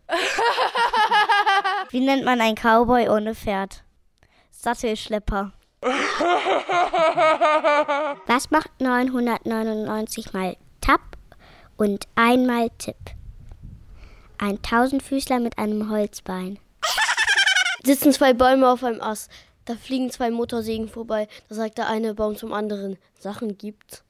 Wie 1.90 2.00
nennt 2.00 2.24
man 2.26 2.42
einen 2.42 2.56
Cowboy 2.56 3.10
ohne 3.10 3.36
Pferd? 3.36 3.84
Sattelschlepper. 4.52 5.54
Was 8.28 8.52
macht 8.52 8.70
999 8.80 10.34
mal 10.34 10.56
Tap 10.80 11.02
und 11.78 12.08
einmal 12.16 12.70
Tipp? 12.78 12.98
Ein 14.38 14.62
Tausendfüßler 14.62 15.40
mit 15.40 15.58
einem 15.58 15.90
Holzbein. 15.90 16.60
Sitzen 17.84 18.14
zwei 18.14 18.34
Bäume 18.34 18.70
auf 18.70 18.84
einem 18.84 19.02
Ast. 19.02 19.32
Da 19.66 19.76
fliegen 19.76 20.12
zwei 20.12 20.30
Motorsägen 20.32 20.90
vorbei. 20.90 21.28
Da 21.50 21.56
sagt 21.56 21.78
der 21.78 21.88
eine 21.88 22.14
Baum 22.14 22.36
zum 22.36 22.54
anderen: 22.54 22.98
Sachen 23.20 23.58
gibt's. 23.58 24.04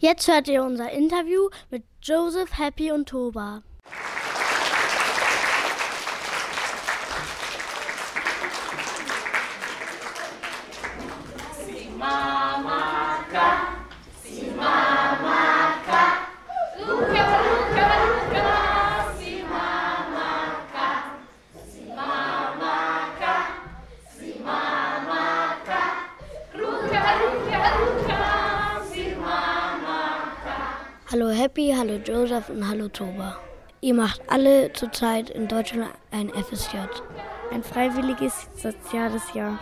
Jetzt 0.00 0.28
hört 0.28 0.46
ihr 0.46 0.62
unser 0.62 0.90
Interview 0.90 1.48
mit 1.70 1.82
Joseph, 2.08 2.56
Happy 2.56 2.90
und 2.90 3.06
Toba. 3.06 3.62
Happy, 31.38 31.72
hallo 31.72 32.00
Joseph 32.04 32.48
und 32.48 32.68
hallo 32.68 32.88
Toba. 32.88 33.36
Ihr 33.80 33.94
macht 33.94 34.20
alle 34.26 34.72
zurzeit 34.72 35.30
in 35.30 35.46
Deutschland 35.46 35.92
ein 36.10 36.30
FSJ? 36.30 36.78
Ein 37.52 37.62
freiwilliges 37.62 38.48
soziales 38.56 39.32
Jahr. 39.34 39.60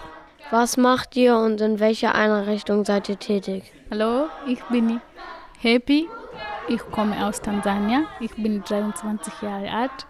Was 0.51 0.79
macht 0.79 1.15
ihr 1.17 1.37
und 1.37 1.61
in 1.61 1.79
welcher 1.79 2.15
Einrichtung 2.15 2.87
seid 2.87 3.11
ihr 3.11 3.19
tätig? 3.19 3.75
Hallo, 3.91 4.29
ich 4.47 4.63
bin 4.71 5.03
Happy. 5.61 6.09
Ich 6.67 6.81
komme 6.93 7.27
aus 7.27 7.43
Tansania. 7.43 8.05
Ich 8.21 8.35
bin 8.35 8.63
23 8.63 9.43
Jahre 9.43 9.71
alt. 9.71 10.07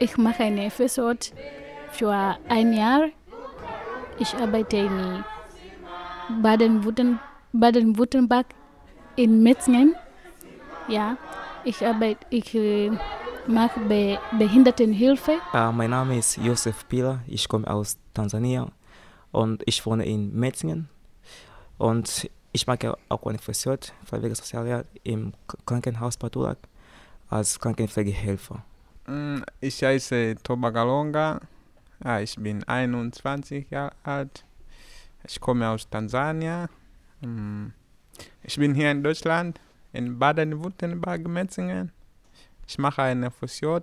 Ich 0.00 0.16
mache 0.16 0.42
eine 0.42 0.68
FSJ 0.68 1.30
für 1.92 2.36
ein 2.48 2.72
Jahr. 2.72 3.06
Ich 4.18 4.34
arbeite 4.34 4.78
in 4.78 5.22
Baden-Württemberg 6.42 8.46
in 9.16 9.42
Metzingen. 9.42 9.94
Ja, 10.88 11.16
ich 11.64 11.84
arbeite, 11.84 12.24
ich 12.30 12.54
äh, 12.54 12.90
mache 13.46 13.80
Be 13.80 14.18
Behindertenhilfe. 14.38 15.38
Uh, 15.52 15.72
mein 15.72 15.90
Name 15.90 16.18
ist 16.18 16.36
Josef 16.36 16.86
Pila, 16.88 17.20
ich 17.26 17.48
komme 17.48 17.68
aus 17.68 17.98
Tansania 18.14 18.68
und 19.32 19.62
ich 19.66 19.84
wohne 19.84 20.04
in 20.04 20.34
Metzingen. 20.34 20.88
Und 21.78 22.30
ich 22.52 22.66
mache 22.66 22.96
auch 23.08 23.26
eine 23.26 23.38
Friseur, 23.38 23.78
freiwilliges 24.04 24.38
Sozialjahr 24.38 24.84
im 25.02 25.32
Krankenhaus 25.66 26.16
Patulak 26.16 26.58
als 27.28 27.58
Krankenpflegehelfer. 27.58 28.62
Mm, 29.06 29.42
ich 29.60 29.82
heiße 29.82 30.36
Toba 30.42 30.70
Galonga, 30.70 31.40
ich 32.20 32.36
bin 32.36 32.62
21 32.64 33.70
Jahre 33.70 33.92
alt. 34.04 34.44
Ich 35.26 35.40
komme 35.40 35.68
aus 35.68 35.88
Tansania. 35.88 36.68
Ich 38.42 38.56
bin 38.56 38.74
hier 38.74 38.90
in 38.90 39.02
Deutschland, 39.02 39.60
in 39.92 40.18
Baden-Württemberg, 40.18 41.26
Metzingen. 41.26 41.90
Ich 42.68 42.78
mache 42.78 43.02
eine 43.02 43.30
Fusion 43.30 43.82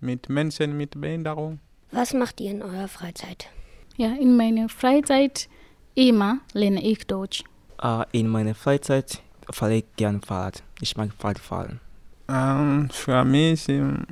mit 0.00 0.28
Menschen 0.28 0.76
mit 0.76 1.00
Behinderung. 1.00 1.60
Was 1.90 2.12
macht 2.12 2.40
ihr 2.40 2.50
in 2.50 2.62
eurer 2.62 2.88
Freizeit? 2.88 3.48
Ja, 3.96 4.08
in 4.14 4.36
meiner 4.36 4.68
Freizeit 4.68 5.48
immer 5.94 6.38
lerne 6.52 6.82
ich 6.82 7.06
Deutsch. 7.06 7.44
Uh, 7.82 8.04
in 8.12 8.28
meiner 8.28 8.54
Freizeit 8.54 9.22
fahre 9.50 9.76
ich 9.76 9.84
gerne 9.96 10.20
Fahrrad. 10.20 10.62
Ich 10.80 10.96
mag 10.96 11.10
Fahrradfahren. 11.18 11.80
Um, 12.28 12.36
ähm, 12.36 12.90
für 12.90 13.24
mich 13.24 13.68
in 13.68 14.06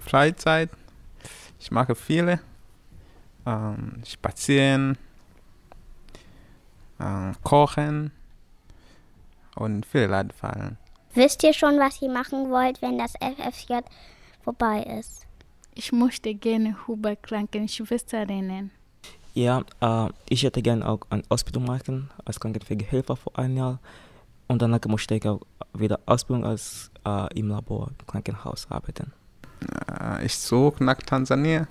Freizeit, 0.00 0.70
ich 1.58 1.70
mache 1.70 1.94
viele. 1.94 2.40
Um, 3.44 3.52
ähm, 3.52 4.02
spazieren, 4.04 4.98
um, 6.98 7.34
kochen 7.42 8.10
und 9.56 9.84
viel 9.84 10.06
Radfahren. 10.06 10.78
Wisst 11.14 11.42
ihr 11.42 11.52
schon, 11.52 11.78
was 11.78 12.00
ihr 12.02 12.10
machen 12.10 12.50
wollt, 12.50 12.80
wenn 12.82 12.98
das 12.98 13.14
FFJ 13.14 13.78
vorbei 14.44 14.82
ist? 14.98 15.26
Ich 15.74 15.92
möchte 15.92 16.34
gerne 16.34 16.76
Huber 16.86 17.16
Krankenschwester 17.16 18.28
rennen. 18.28 18.70
Ja, 19.34 19.64
äh, 19.80 20.08
ich 20.28 20.44
hätte 20.44 20.62
gerne 20.62 20.88
auch 20.88 21.00
eine 21.10 21.22
Ausbildung 21.28 21.64
machen 21.64 22.10
als 22.24 22.40
Krankenpflegehelfer 22.40 23.16
vor 23.16 23.38
einem 23.38 23.56
Jahr. 23.56 23.80
Und 24.48 24.62
danach 24.62 24.80
möchte 24.86 25.14
ich 25.14 25.26
auch 25.26 25.40
wieder 25.74 26.00
Ausbildung 26.06 26.44
als 26.44 26.90
äh, 27.04 27.38
im 27.38 27.48
Labor, 27.48 27.90
im 27.98 28.06
Krankenhaus 28.06 28.66
arbeiten. 28.70 29.12
Äh, 30.00 30.24
ich 30.24 30.36
suche 30.36 30.82
nach 30.84 30.96
Tansania 30.96 31.66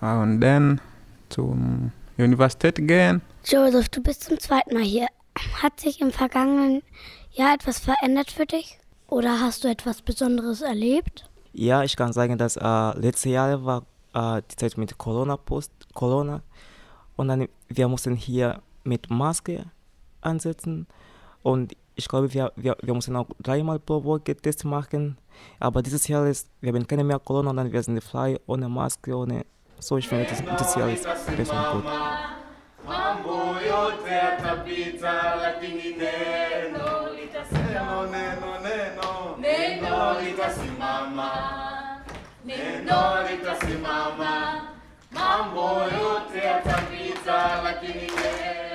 und 0.00 0.40
dann 0.40 0.80
zur 1.28 1.56
Universität 2.16 2.76
gehen. 2.86 3.22
Joseph, 3.44 3.88
du 3.88 4.02
bist 4.02 4.24
zum 4.24 4.38
zweiten 4.38 4.74
Mal 4.74 4.84
hier. 4.84 5.06
Hat 5.62 5.80
sich 5.80 6.00
im 6.00 6.10
vergangenen 6.10 6.82
Jahr 7.32 7.54
etwas 7.54 7.78
verändert 7.78 8.30
für 8.30 8.46
dich? 8.46 8.78
Oder 9.08 9.40
hast 9.40 9.64
du 9.64 9.68
etwas 9.68 10.02
Besonderes 10.02 10.60
erlebt? 10.60 11.30
Ja, 11.52 11.82
ich 11.82 11.96
kann 11.96 12.12
sagen, 12.12 12.36
dass 12.38 12.56
äh, 12.56 12.98
letztes 12.98 13.32
Jahr 13.32 13.64
war 13.64 13.84
äh, 14.14 14.42
die 14.50 14.56
Zeit 14.56 14.76
mit 14.76 14.96
Corona, 14.98 15.36
Post 15.36 15.72
Corona. 15.94 16.42
Und 17.16 17.28
dann, 17.28 17.48
wir 17.68 17.88
mussten 17.88 18.14
hier 18.14 18.62
mit 18.84 19.10
Maske 19.10 19.64
ansetzen. 20.20 20.86
Und 21.42 21.74
ich 21.94 22.06
glaube, 22.06 22.32
wir, 22.32 22.52
wir, 22.56 22.76
wir 22.80 22.94
müssen 22.94 23.16
auch 23.16 23.26
dreimal 23.40 23.78
pro 23.78 24.04
Woche 24.04 24.36
Test 24.36 24.64
machen. 24.64 25.18
Aber 25.58 25.82
dieses 25.82 26.06
Jahr 26.06 26.26
ist, 26.26 26.48
wir 26.60 26.72
haben 26.72 26.86
keine 26.86 27.04
mehr 27.04 27.18
Corona, 27.18 27.52
dann 27.52 27.72
wir 27.72 27.82
sind 27.82 28.02
frei, 28.02 28.38
ohne 28.46 28.68
Maske, 28.68 29.16
ohne. 29.16 29.44
So, 29.80 29.96
ich 29.96 30.08
finde, 30.08 30.26
dieses 30.26 30.74
Jahr 30.74 30.90
ist 30.90 31.06
besser 31.36 31.72
und 31.72 31.82
gut. 31.82 31.90
Mambo 32.88 33.56
yote 33.68 34.10
yatapita, 34.10 35.34
lakini 35.42 35.82
neno 35.96 37.08
litasema, 37.20 38.06
neno, 38.10 38.50
neno, 38.62 39.36
neno. 39.38 40.20
Litasimama, 40.20 41.30
neno 42.44 43.22
litasimama. 43.30 44.62
Mambo 45.10 45.68
yote 45.82 46.38
yatapita, 46.46 47.62
lakini 47.64 47.94
neno 48.02 48.67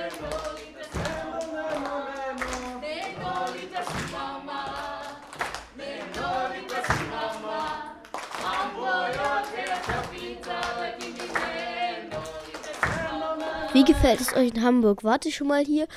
Wie 13.74 13.84
gefällt 13.84 14.20
es 14.20 14.32
euch 14.36 14.54
in 14.54 14.62
Hamburg? 14.62 15.02
Wart 15.02 15.26
ihr 15.26 15.32
schon 15.32 15.48
mal 15.48 15.64
hier? 15.64 15.88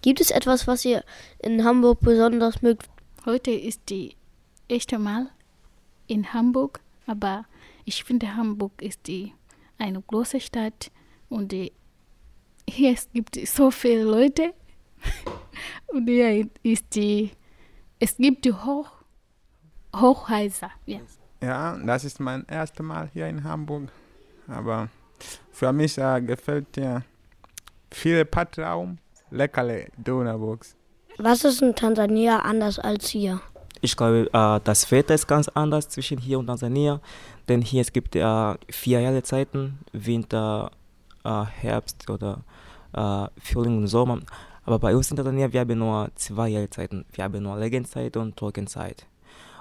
Gibt 0.00 0.22
es 0.22 0.30
etwas, 0.30 0.66
was 0.66 0.82
ihr 0.86 1.04
in 1.40 1.62
Hamburg 1.62 2.00
besonders 2.00 2.62
mögt? 2.62 2.88
Heute 3.26 3.50
ist 3.50 3.82
die 3.90 4.16
erste 4.66 4.98
Mal 4.98 5.28
in 6.06 6.32
Hamburg, 6.32 6.80
aber 7.06 7.44
ich 7.84 8.02
finde 8.02 8.34
Hamburg 8.34 8.80
ist 8.80 9.06
die 9.08 9.34
eine 9.76 10.00
große 10.00 10.40
Stadt 10.40 10.90
und 11.28 11.52
die, 11.52 11.70
hier 12.66 12.94
es 12.94 13.10
gibt 13.12 13.38
so 13.46 13.70
viele 13.70 14.04
Leute 14.04 14.54
und 15.88 16.08
hier 16.08 16.48
ist 16.62 16.94
die 16.94 17.32
es 17.98 18.16
gibt 18.16 18.46
die 18.46 18.54
Hoch, 18.54 18.90
Hochhäuser. 19.94 20.70
Ja. 20.86 21.00
ja, 21.42 21.76
das 21.76 22.04
ist 22.04 22.20
mein 22.20 22.46
erstes 22.46 22.86
Mal 22.86 23.10
hier 23.12 23.26
in 23.26 23.44
Hamburg, 23.44 23.92
aber 24.46 24.88
für 25.50 25.74
mich 25.74 25.98
äh, 25.98 26.22
gefällt 26.22 26.74
mir 26.78 27.04
viel 27.90 28.24
Parkraum, 28.24 28.98
leckere 29.30 29.86
Donaubox. 29.96 30.76
Was 31.18 31.44
ist 31.44 31.62
in 31.62 31.74
Tansania 31.74 32.40
anders 32.40 32.78
als 32.78 33.08
hier? 33.08 33.40
Ich 33.80 33.96
glaube, 33.96 34.28
äh, 34.32 34.60
das 34.64 34.90
Wetter 34.90 35.14
ist 35.14 35.26
ganz 35.26 35.48
anders 35.48 35.88
zwischen 35.88 36.18
hier 36.18 36.38
und 36.38 36.46
Tansania, 36.46 37.00
denn 37.48 37.62
hier 37.62 37.80
es 37.80 37.92
gibt 37.92 38.16
äh, 38.16 38.54
vier 38.70 39.00
Jahreszeiten, 39.00 39.78
Winter, 39.92 40.70
äh, 41.24 41.44
Herbst 41.44 42.08
oder 42.10 42.42
Frühling 43.42 43.76
und 43.76 43.86
Sommer. 43.86 44.20
Aber 44.64 44.78
bei 44.78 44.96
uns 44.96 45.10
in 45.10 45.16
Tansania, 45.18 45.52
wir 45.52 45.60
haben 45.60 45.78
nur 45.78 46.08
zwei 46.14 46.48
Jahreszeiten. 46.48 47.04
Wir 47.12 47.24
haben 47.24 47.42
nur 47.42 47.58
Regenzeit 47.58 48.16
und 48.16 48.34
Trockenzeit. 48.34 49.06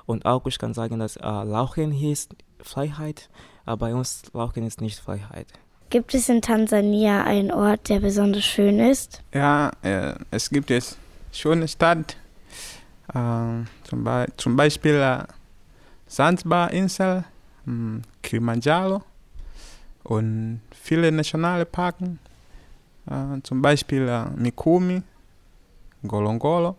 Und 0.06 0.26
auch 0.26 0.46
ich 0.46 0.58
kann 0.58 0.74
sagen, 0.74 1.00
dass 1.00 1.16
Lauchen 1.18 1.92
hier 1.92 2.14
ist 2.14 2.34
Freiheit, 2.62 3.30
aber 3.66 3.88
bei 3.88 3.94
uns 3.94 4.24
Lauchen 4.34 4.64
ist 4.64 4.80
nicht 4.80 4.98
Freiheit. 4.98 5.48
Gibt 5.90 6.14
es 6.14 6.28
in 6.28 6.42
Tansania 6.42 7.24
einen 7.24 7.50
Ort, 7.50 7.88
der 7.88 8.02
besonders 8.02 8.44
schön 8.44 8.80
ist? 8.80 9.22
Ja, 9.34 9.72
äh, 9.82 10.16
es 10.32 10.50
gibt 10.50 10.70
es 10.70 10.98
schöne 11.32 11.66
Stadt, 11.68 12.18
äh, 13.14 13.64
zum, 13.84 14.04
Be 14.04 14.28
zum, 14.36 14.58
Beispiel 14.58 14.96
äh, 14.96 15.24
Zanzibar-Insel, 16.08 17.24
hm, 17.64 18.02
Kilimanjaro 18.22 19.02
und 20.04 20.60
viele 20.72 21.10
nationale 21.10 21.66
Parken, 21.66 22.20
äh, 23.10 23.42
zum 23.44 23.62
Beispiel 23.62 24.10
äh, 24.10 24.26
Mikumi, 24.36 25.02
Golongolo 26.06 26.76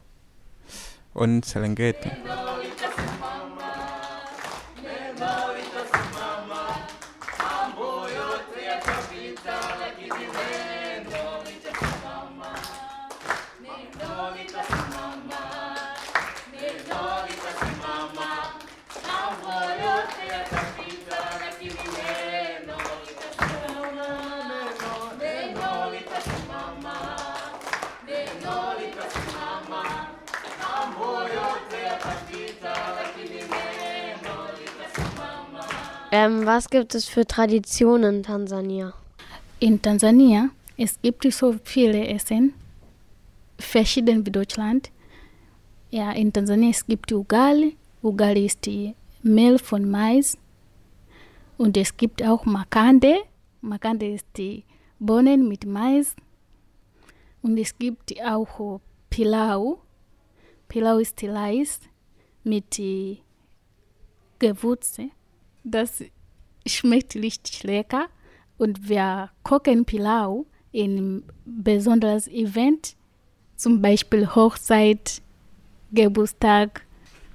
und 1.14 1.47
Serengeti. 1.47 2.11
Ähm, 36.20 36.44
was 36.46 36.68
gibt 36.68 36.96
es 36.96 37.04
für 37.09 37.24
Traditionen 37.24 38.16
in 38.16 38.22
Tansania? 38.24 38.92
In 39.61 39.81
Tansania 39.81 40.50
es 40.76 41.00
gibt 41.00 41.22
so 41.33 41.54
viele 41.62 42.09
Essen, 42.09 42.54
verschieden 43.57 44.26
wie 44.26 44.33
Deutschland. 44.33 44.90
Ja, 45.90 46.11
in 46.11 46.33
Tansania 46.33 46.70
es 46.70 46.85
gibt 46.85 47.12
Ugali. 47.12 47.76
Ugali 48.02 48.46
ist 48.46 48.66
die 48.66 48.96
Mehl 49.22 49.61
von 49.61 49.88
Mais. 49.88 50.37
Und 51.57 51.76
es 51.76 51.96
gibt 51.96 52.20
auch 52.24 52.44
Makande. 52.44 53.18
Makande 53.61 54.09
ist 54.14 54.26
die 54.37 54.64
Bohnen 54.98 55.46
mit 55.46 55.66
Mais. 55.66 56.16
Und 57.42 57.59
es 57.59 57.78
gibt 57.78 58.20
auch 58.24 58.81
Pilau. 59.09 59.78
Pilau 60.66 60.98
ist 60.98 61.22
Reis 61.22 61.78
mit 62.42 62.81
Gewürze. 64.40 65.11
Das 65.70 66.02
schmeckt 66.66 67.14
richtig 67.14 67.62
lecker. 67.62 68.07
Und 68.57 68.88
wir 68.88 69.31
kochen 69.42 69.85
Pilau 69.85 70.46
in 70.72 71.22
besonderes 71.44 72.26
Event, 72.28 72.96
zum 73.57 73.81
Beispiel 73.81 74.26
Hochzeit, 74.35 75.22
Geburtstag. 75.92 76.85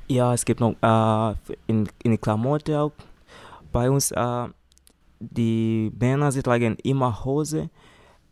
Ja, 0.08 0.34
es 0.34 0.44
gibt 0.44 0.60
noch 0.60 0.76
äh, 0.82 1.36
in, 1.68 1.88
in 2.04 2.20
Klamotten 2.20 2.76
auch. 2.76 2.92
Bei 3.72 3.90
uns, 3.90 4.12
äh, 4.12 4.48
die 5.20 5.92
Männer, 5.98 6.32
sie 6.32 6.44
tragen 6.44 6.76
immer 6.84 7.24
Hose 7.24 7.70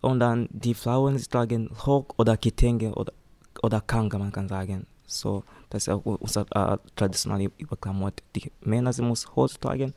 und 0.02 0.20
dann 0.20 0.50
die 0.52 0.74
Frauen, 0.74 1.18
sie 1.18 1.28
tragen 1.28 1.70
Rock 1.88 2.14
oder 2.18 2.36
Kitenge 2.38 2.94
oder, 2.96 3.14
oder 3.64 3.82
Kanga, 3.82 4.18
man 4.18 4.32
kann 4.32 4.50
sagen. 4.50 4.86
So, 5.06 5.44
das 5.72 5.88
ist 5.88 5.90
auch 5.90 6.06
unser 6.06 6.46
äh, 6.52 6.78
traditionelle 6.96 7.50
Klamotte. 7.80 8.24
Die 8.36 8.52
Männer, 8.62 8.94
sie 8.94 9.02
müssen 9.02 9.36
Hose 9.36 9.60
tragen 9.60 9.94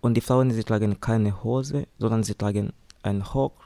und 0.00 0.14
die 0.14 0.20
Frauen, 0.20 0.50
sie 0.50 0.64
tragen 0.64 1.00
keine 1.00 1.42
Hose, 1.42 1.86
sondern 1.98 2.22
sie 2.22 2.34
tragen 2.34 2.72
ein 3.02 3.22
Rock 3.22 3.64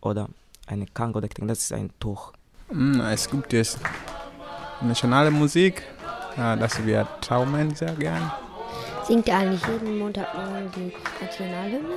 oder 0.00 0.28
eine 0.66 0.86
Kitenge, 0.86 1.48
das 1.48 1.60
ist 1.60 1.72
ein 1.72 1.90
Tuch. 1.98 2.32
Mm, 2.70 3.00
es 3.00 3.30
gibt 3.30 3.52
jetzt 3.52 3.78
nationale 4.80 5.30
Musik, 5.30 5.82
das 6.36 6.84
wir 6.84 7.06
traumen 7.20 7.74
sehr 7.74 7.92
gern. 7.94 8.30
Singt 9.04 9.26
ihr 9.28 9.36
eigentlich 9.36 9.62
jeden 9.66 9.98
Montag 9.98 10.28
die 10.76 10.92
Nationalhymne? 11.20 11.94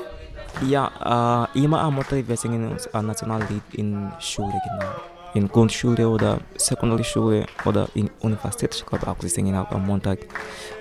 Ja, 0.67 1.47
äh, 1.53 1.63
immer 1.63 1.82
am 1.82 1.95
Montag 1.95 2.27
wir 2.27 2.38
singen 2.38 2.71
uns 2.71 2.88
ein 2.93 3.08
Nationallied 3.08 3.63
in 3.73 4.12
Schule, 4.19 4.53
genau. 4.63 5.12
In 5.34 5.48
Grundschule 5.48 6.08
oder 6.08 6.39
Sekundarschule 6.58 7.46
oder 7.65 7.88
in 7.96 8.10
Universität, 8.19 8.76
ich 8.76 8.86
glaube 8.86 9.08
auch, 9.08 9.15
sie 9.19 9.30
singen 9.30 9.56
auch 9.56 9.72
am 9.72 9.86
Montag 9.86 10.19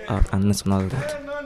äh, 0.09 0.21
ein 0.31 0.49
Nationallied. 0.49 0.93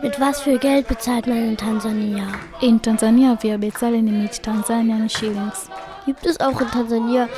Mit 0.03 0.21
was 0.21 0.40
für 0.40 0.59
Geld 0.59 0.88
bezahlt 0.88 1.27
man 1.27 1.37
in 1.37 1.57
Tansania? 1.57 2.27
In 2.61 2.83
Tansania, 2.83 3.38
wir 3.40 3.59
bezahlen 3.59 4.23
mit 4.23 4.42
Tansanian 4.42 5.09
Shillings. 5.09 5.71
Gibt 6.05 6.27
es 6.27 6.38
auch 6.40 6.61
in 6.61 6.69
Tansania 6.69 7.29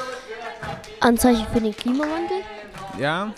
Anzeichen 1.00 1.46
für 1.52 1.60
den 1.60 1.76
Klimawandel? 1.76 2.38
Ja, 2.98 3.32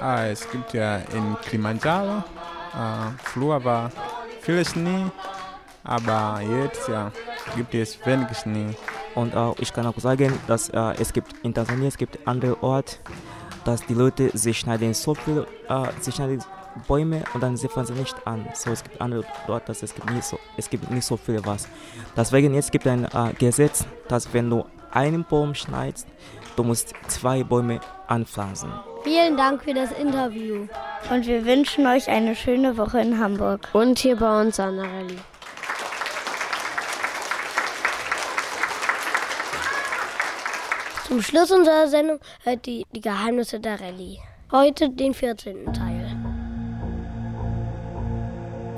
ah, 0.00 0.24
es 0.26 0.50
gibt 0.50 0.72
ja 0.72 0.96
in 0.96 1.36
Kilimanjaro, 1.42 2.18
äh, 2.18 3.10
früher 3.22 3.62
war 3.64 3.90
viel 4.40 4.64
Schnee, 4.64 5.04
aber 5.88 6.40
jetzt 6.42 6.88
ja, 6.88 7.10
gibt 7.56 7.74
es 7.74 7.98
wenig 8.06 8.28
Schnee. 8.36 8.74
Und 9.14 9.34
äh, 9.34 9.52
ich 9.58 9.72
kann 9.72 9.86
auch 9.86 9.98
sagen, 9.98 10.32
dass 10.46 10.68
äh, 10.68 10.94
es 11.00 11.12
gibt 11.12 11.32
in 11.42 11.54
Tansania 11.54 11.88
es 11.88 11.96
gibt 11.96 12.18
andere 12.26 12.62
Orte, 12.62 12.96
dass 13.64 13.84
die 13.86 13.94
Leute 13.94 14.30
sie 14.34 14.54
schneiden 14.54 14.94
so 14.94 15.14
viel, 15.14 15.46
äh, 15.68 15.86
sie 16.00 16.12
schneiden 16.12 16.42
Bäume 16.86 17.24
und 17.34 17.42
dann 17.42 17.56
sie 17.56 17.68
fangen 17.68 17.86
sie 17.86 17.94
nicht 17.94 18.14
an. 18.26 18.46
So 18.54 18.70
es 18.70 18.84
gibt 18.84 19.00
andere 19.00 19.24
dort, 19.46 19.68
dass 19.68 19.82
es 19.82 19.94
gibt 19.94 20.10
nicht 20.10 20.24
so, 20.24 20.38
es 20.56 20.68
gibt 20.68 20.90
nicht 20.90 21.04
so 21.04 21.16
viel 21.16 21.40
was. 21.44 21.66
Deswegen 22.16 22.54
jetzt 22.54 22.70
gibt 22.70 22.86
ein 22.86 23.04
äh, 23.04 23.32
Gesetz, 23.38 23.84
dass 24.08 24.32
wenn 24.32 24.50
du 24.50 24.64
einen 24.92 25.24
Baum 25.24 25.54
schneidest, 25.54 26.06
du 26.56 26.64
musst 26.64 26.92
zwei 27.08 27.42
Bäume 27.42 27.80
anpflanzen. 28.06 28.70
Vielen 29.04 29.36
Dank 29.36 29.62
für 29.64 29.74
das 29.74 29.92
Interview. 29.92 30.66
Und 31.10 31.26
wir 31.26 31.44
wünschen 31.44 31.86
euch 31.86 32.08
eine 32.08 32.34
schöne 32.34 32.76
Woche 32.76 33.00
in 33.00 33.18
Hamburg. 33.18 33.68
Und 33.72 33.98
hier 33.98 34.16
bei 34.16 34.40
uns 34.40 34.58
an 34.60 34.76
der 34.76 34.84
Rallye. 34.84 35.18
Zum 41.08 41.22
Schluss 41.22 41.50
unserer 41.50 41.88
Sendung 41.88 42.18
hört 42.42 42.66
die, 42.66 42.84
die 42.94 43.00
Geheimnisse 43.00 43.58
der 43.58 43.80
Rallye. 43.80 44.18
Heute 44.52 44.90
den 44.90 45.14
14. 45.14 45.72
Teil. 45.72 46.14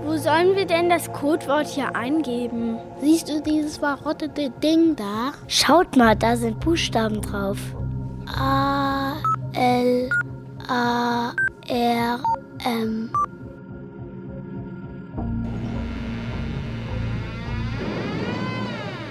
Wo 0.05 0.17
sollen 0.17 0.55
wir 0.55 0.65
denn 0.65 0.89
das 0.89 1.13
Codewort 1.13 1.67
hier 1.67 1.97
eingeben? 1.97 2.79
Siehst 3.01 3.29
du 3.29 3.43
dieses 3.43 3.79
verrottete 3.79 4.51
Ding 4.63 4.95
da? 4.95 5.33
Schaut 5.49 5.97
mal, 5.97 6.15
da 6.15 6.37
sind 6.37 6.61
Buchstaben 6.61 7.21
drauf. 7.21 7.59
A, 8.29 9.17
L, 9.55 10.09
A, 10.69 11.33
R, 11.67 12.21
M. 12.65 13.11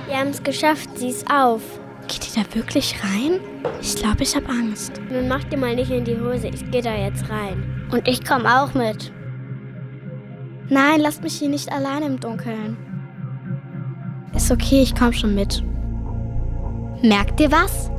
Wir 0.07 0.17
haben 0.17 0.29
es 0.29 0.41
geschafft, 0.41 0.97
sie 0.97 1.09
ist 1.09 1.29
auf. 1.29 1.61
Geht 2.09 2.35
ihr 2.35 2.43
da 2.43 2.55
wirklich 2.55 2.95
rein? 3.03 3.39
Ich 3.81 3.95
glaube, 3.95 4.23
ich 4.23 4.35
habe 4.35 4.49
Angst. 4.49 4.99
Nun 5.11 5.27
mach 5.27 5.43
dir 5.43 5.57
mal 5.57 5.75
nicht 5.75 5.91
in 5.91 6.05
die 6.05 6.19
Hose, 6.19 6.47
ich 6.47 6.69
gehe 6.71 6.81
da 6.81 6.95
jetzt 6.95 7.29
rein. 7.29 7.87
Und 7.91 8.07
ich 8.07 8.25
komme 8.25 8.45
auch 8.51 8.73
mit. 8.73 9.13
Nein, 10.69 11.01
lasst 11.01 11.21
mich 11.21 11.35
hier 11.35 11.49
nicht 11.49 11.71
allein 11.71 12.01
im 12.01 12.19
Dunkeln. 12.19 12.77
Ist 14.35 14.51
okay, 14.51 14.81
ich 14.81 14.95
komme 14.95 15.13
schon 15.13 15.35
mit. 15.35 15.63
Merkt 17.03 17.39
ihr 17.39 17.51
was? 17.51 17.91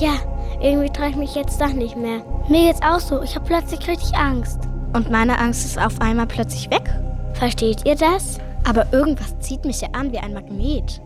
Ja, 0.00 0.14
irgendwie 0.60 0.90
traue 0.90 1.10
ich 1.10 1.16
mich 1.16 1.34
jetzt 1.34 1.60
doch 1.60 1.72
nicht 1.72 1.96
mehr. 1.96 2.24
Mir 2.48 2.68
geht's 2.68 2.82
auch 2.82 3.00
so. 3.00 3.22
Ich 3.22 3.34
habe 3.34 3.44
plötzlich 3.44 3.88
richtig 3.88 4.14
Angst. 4.14 4.60
Und 4.92 5.10
meine 5.10 5.36
Angst 5.36 5.64
ist 5.64 5.80
auf 5.80 6.00
einmal 6.00 6.26
plötzlich 6.26 6.70
weg. 6.70 6.88
Versteht 7.34 7.84
ihr 7.84 7.96
das? 7.96 8.38
Aber 8.64 8.86
irgendwas 8.92 9.36
zieht 9.40 9.64
mich 9.64 9.80
hier 9.80 9.92
an 9.94 10.12
wie 10.12 10.18
ein 10.18 10.32
Magnet. 10.32 11.00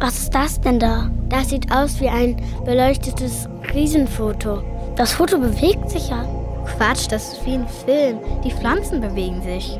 Was 0.00 0.18
ist 0.18 0.34
das 0.34 0.58
denn 0.58 0.78
da? 0.78 1.10
Das 1.28 1.50
sieht 1.50 1.70
aus 1.70 2.00
wie 2.00 2.08
ein 2.08 2.36
beleuchtetes 2.64 3.48
Riesenfoto. 3.74 4.62
Das 4.96 5.12
Foto 5.12 5.38
bewegt 5.38 5.90
sich 5.90 6.08
ja. 6.08 6.24
Quatsch, 6.64 7.06
das 7.10 7.34
ist 7.34 7.46
wie 7.46 7.54
ein 7.54 7.68
Film. 7.68 8.18
Die 8.42 8.50
Pflanzen 8.50 9.02
bewegen 9.02 9.42
sich. 9.42 9.78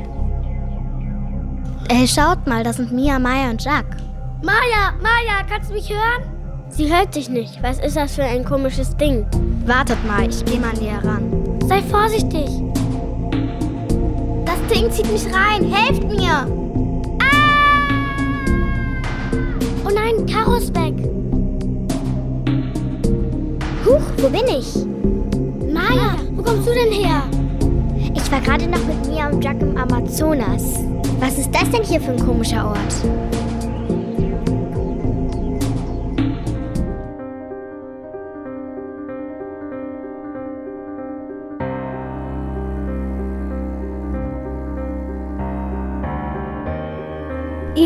Ey, 1.89 2.07
schaut 2.07 2.47
mal, 2.47 2.63
das 2.63 2.77
sind 2.77 2.93
Mia, 2.93 3.19
Maya 3.19 3.51
und 3.51 3.65
Jack. 3.65 3.87
Maya, 4.43 4.93
Maya, 5.01 5.43
kannst 5.49 5.71
du 5.71 5.75
mich 5.75 5.91
hören? 5.91 6.23
Sie 6.69 6.95
hört 6.95 7.15
sich 7.15 7.31
nicht. 7.31 7.63
Was 7.63 7.79
ist 7.79 7.97
das 7.97 8.15
für 8.15 8.23
ein 8.23 8.45
komisches 8.45 8.95
Ding? 8.97 9.27
Wartet 9.65 9.99
mal, 10.07 10.29
ich 10.29 10.45
gehe 10.45 10.61
mal 10.61 10.75
näher 10.75 11.03
ran. 11.03 11.59
Sei 11.67 11.81
vorsichtig. 11.83 12.47
Das 14.45 14.59
Ding 14.73 14.91
zieht 14.91 15.11
mich 15.11 15.25
rein. 15.35 15.73
Helft 15.73 16.05
mir! 16.05 16.47
Oh 19.91 19.93
nein, 19.93 20.25
Caro 20.27 20.55
ist 20.55 20.73
weg. 20.77 20.95
Huch, 23.85 24.01
wo 24.19 24.29
bin 24.29 24.47
ich? 24.47 24.87
Maya, 25.73 26.15
wo 26.33 26.43
kommst 26.45 26.69
du 26.69 26.73
denn 26.73 26.93
her? 26.93 27.23
Ich 28.15 28.31
war 28.31 28.41
gerade 28.41 28.69
noch 28.69 28.85
mit 28.87 29.09
Mia 29.09 29.29
und 29.31 29.43
Jack 29.43 29.61
im 29.61 29.77
Amazonas. 29.77 30.85
Was 31.19 31.39
ist 31.39 31.53
das 31.53 31.69
denn 31.71 31.83
hier 31.83 32.01
für 32.01 32.13
ein 32.13 32.25
komischer 32.25 32.69
Ort? 32.69 33.40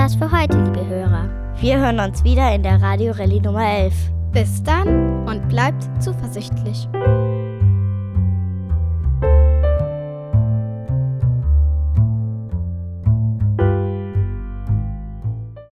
War's 0.05 0.15
für 0.15 0.31
heute, 0.31 0.55
liebe 0.61 0.85
Hörer. 0.85 1.27
Wir 1.59 1.79
hören 1.79 1.99
uns 1.99 2.23
wieder 2.23 2.53
in 2.53 2.61
der 2.61 2.79
Radio 2.79 3.11
Rallye 3.11 3.41
Nummer 3.41 3.67
11. 3.67 3.93
Bis 4.33 4.61
dann 4.61 5.27
und 5.27 5.49
bleibt 5.49 5.83
zuversichtlich. 5.99 6.87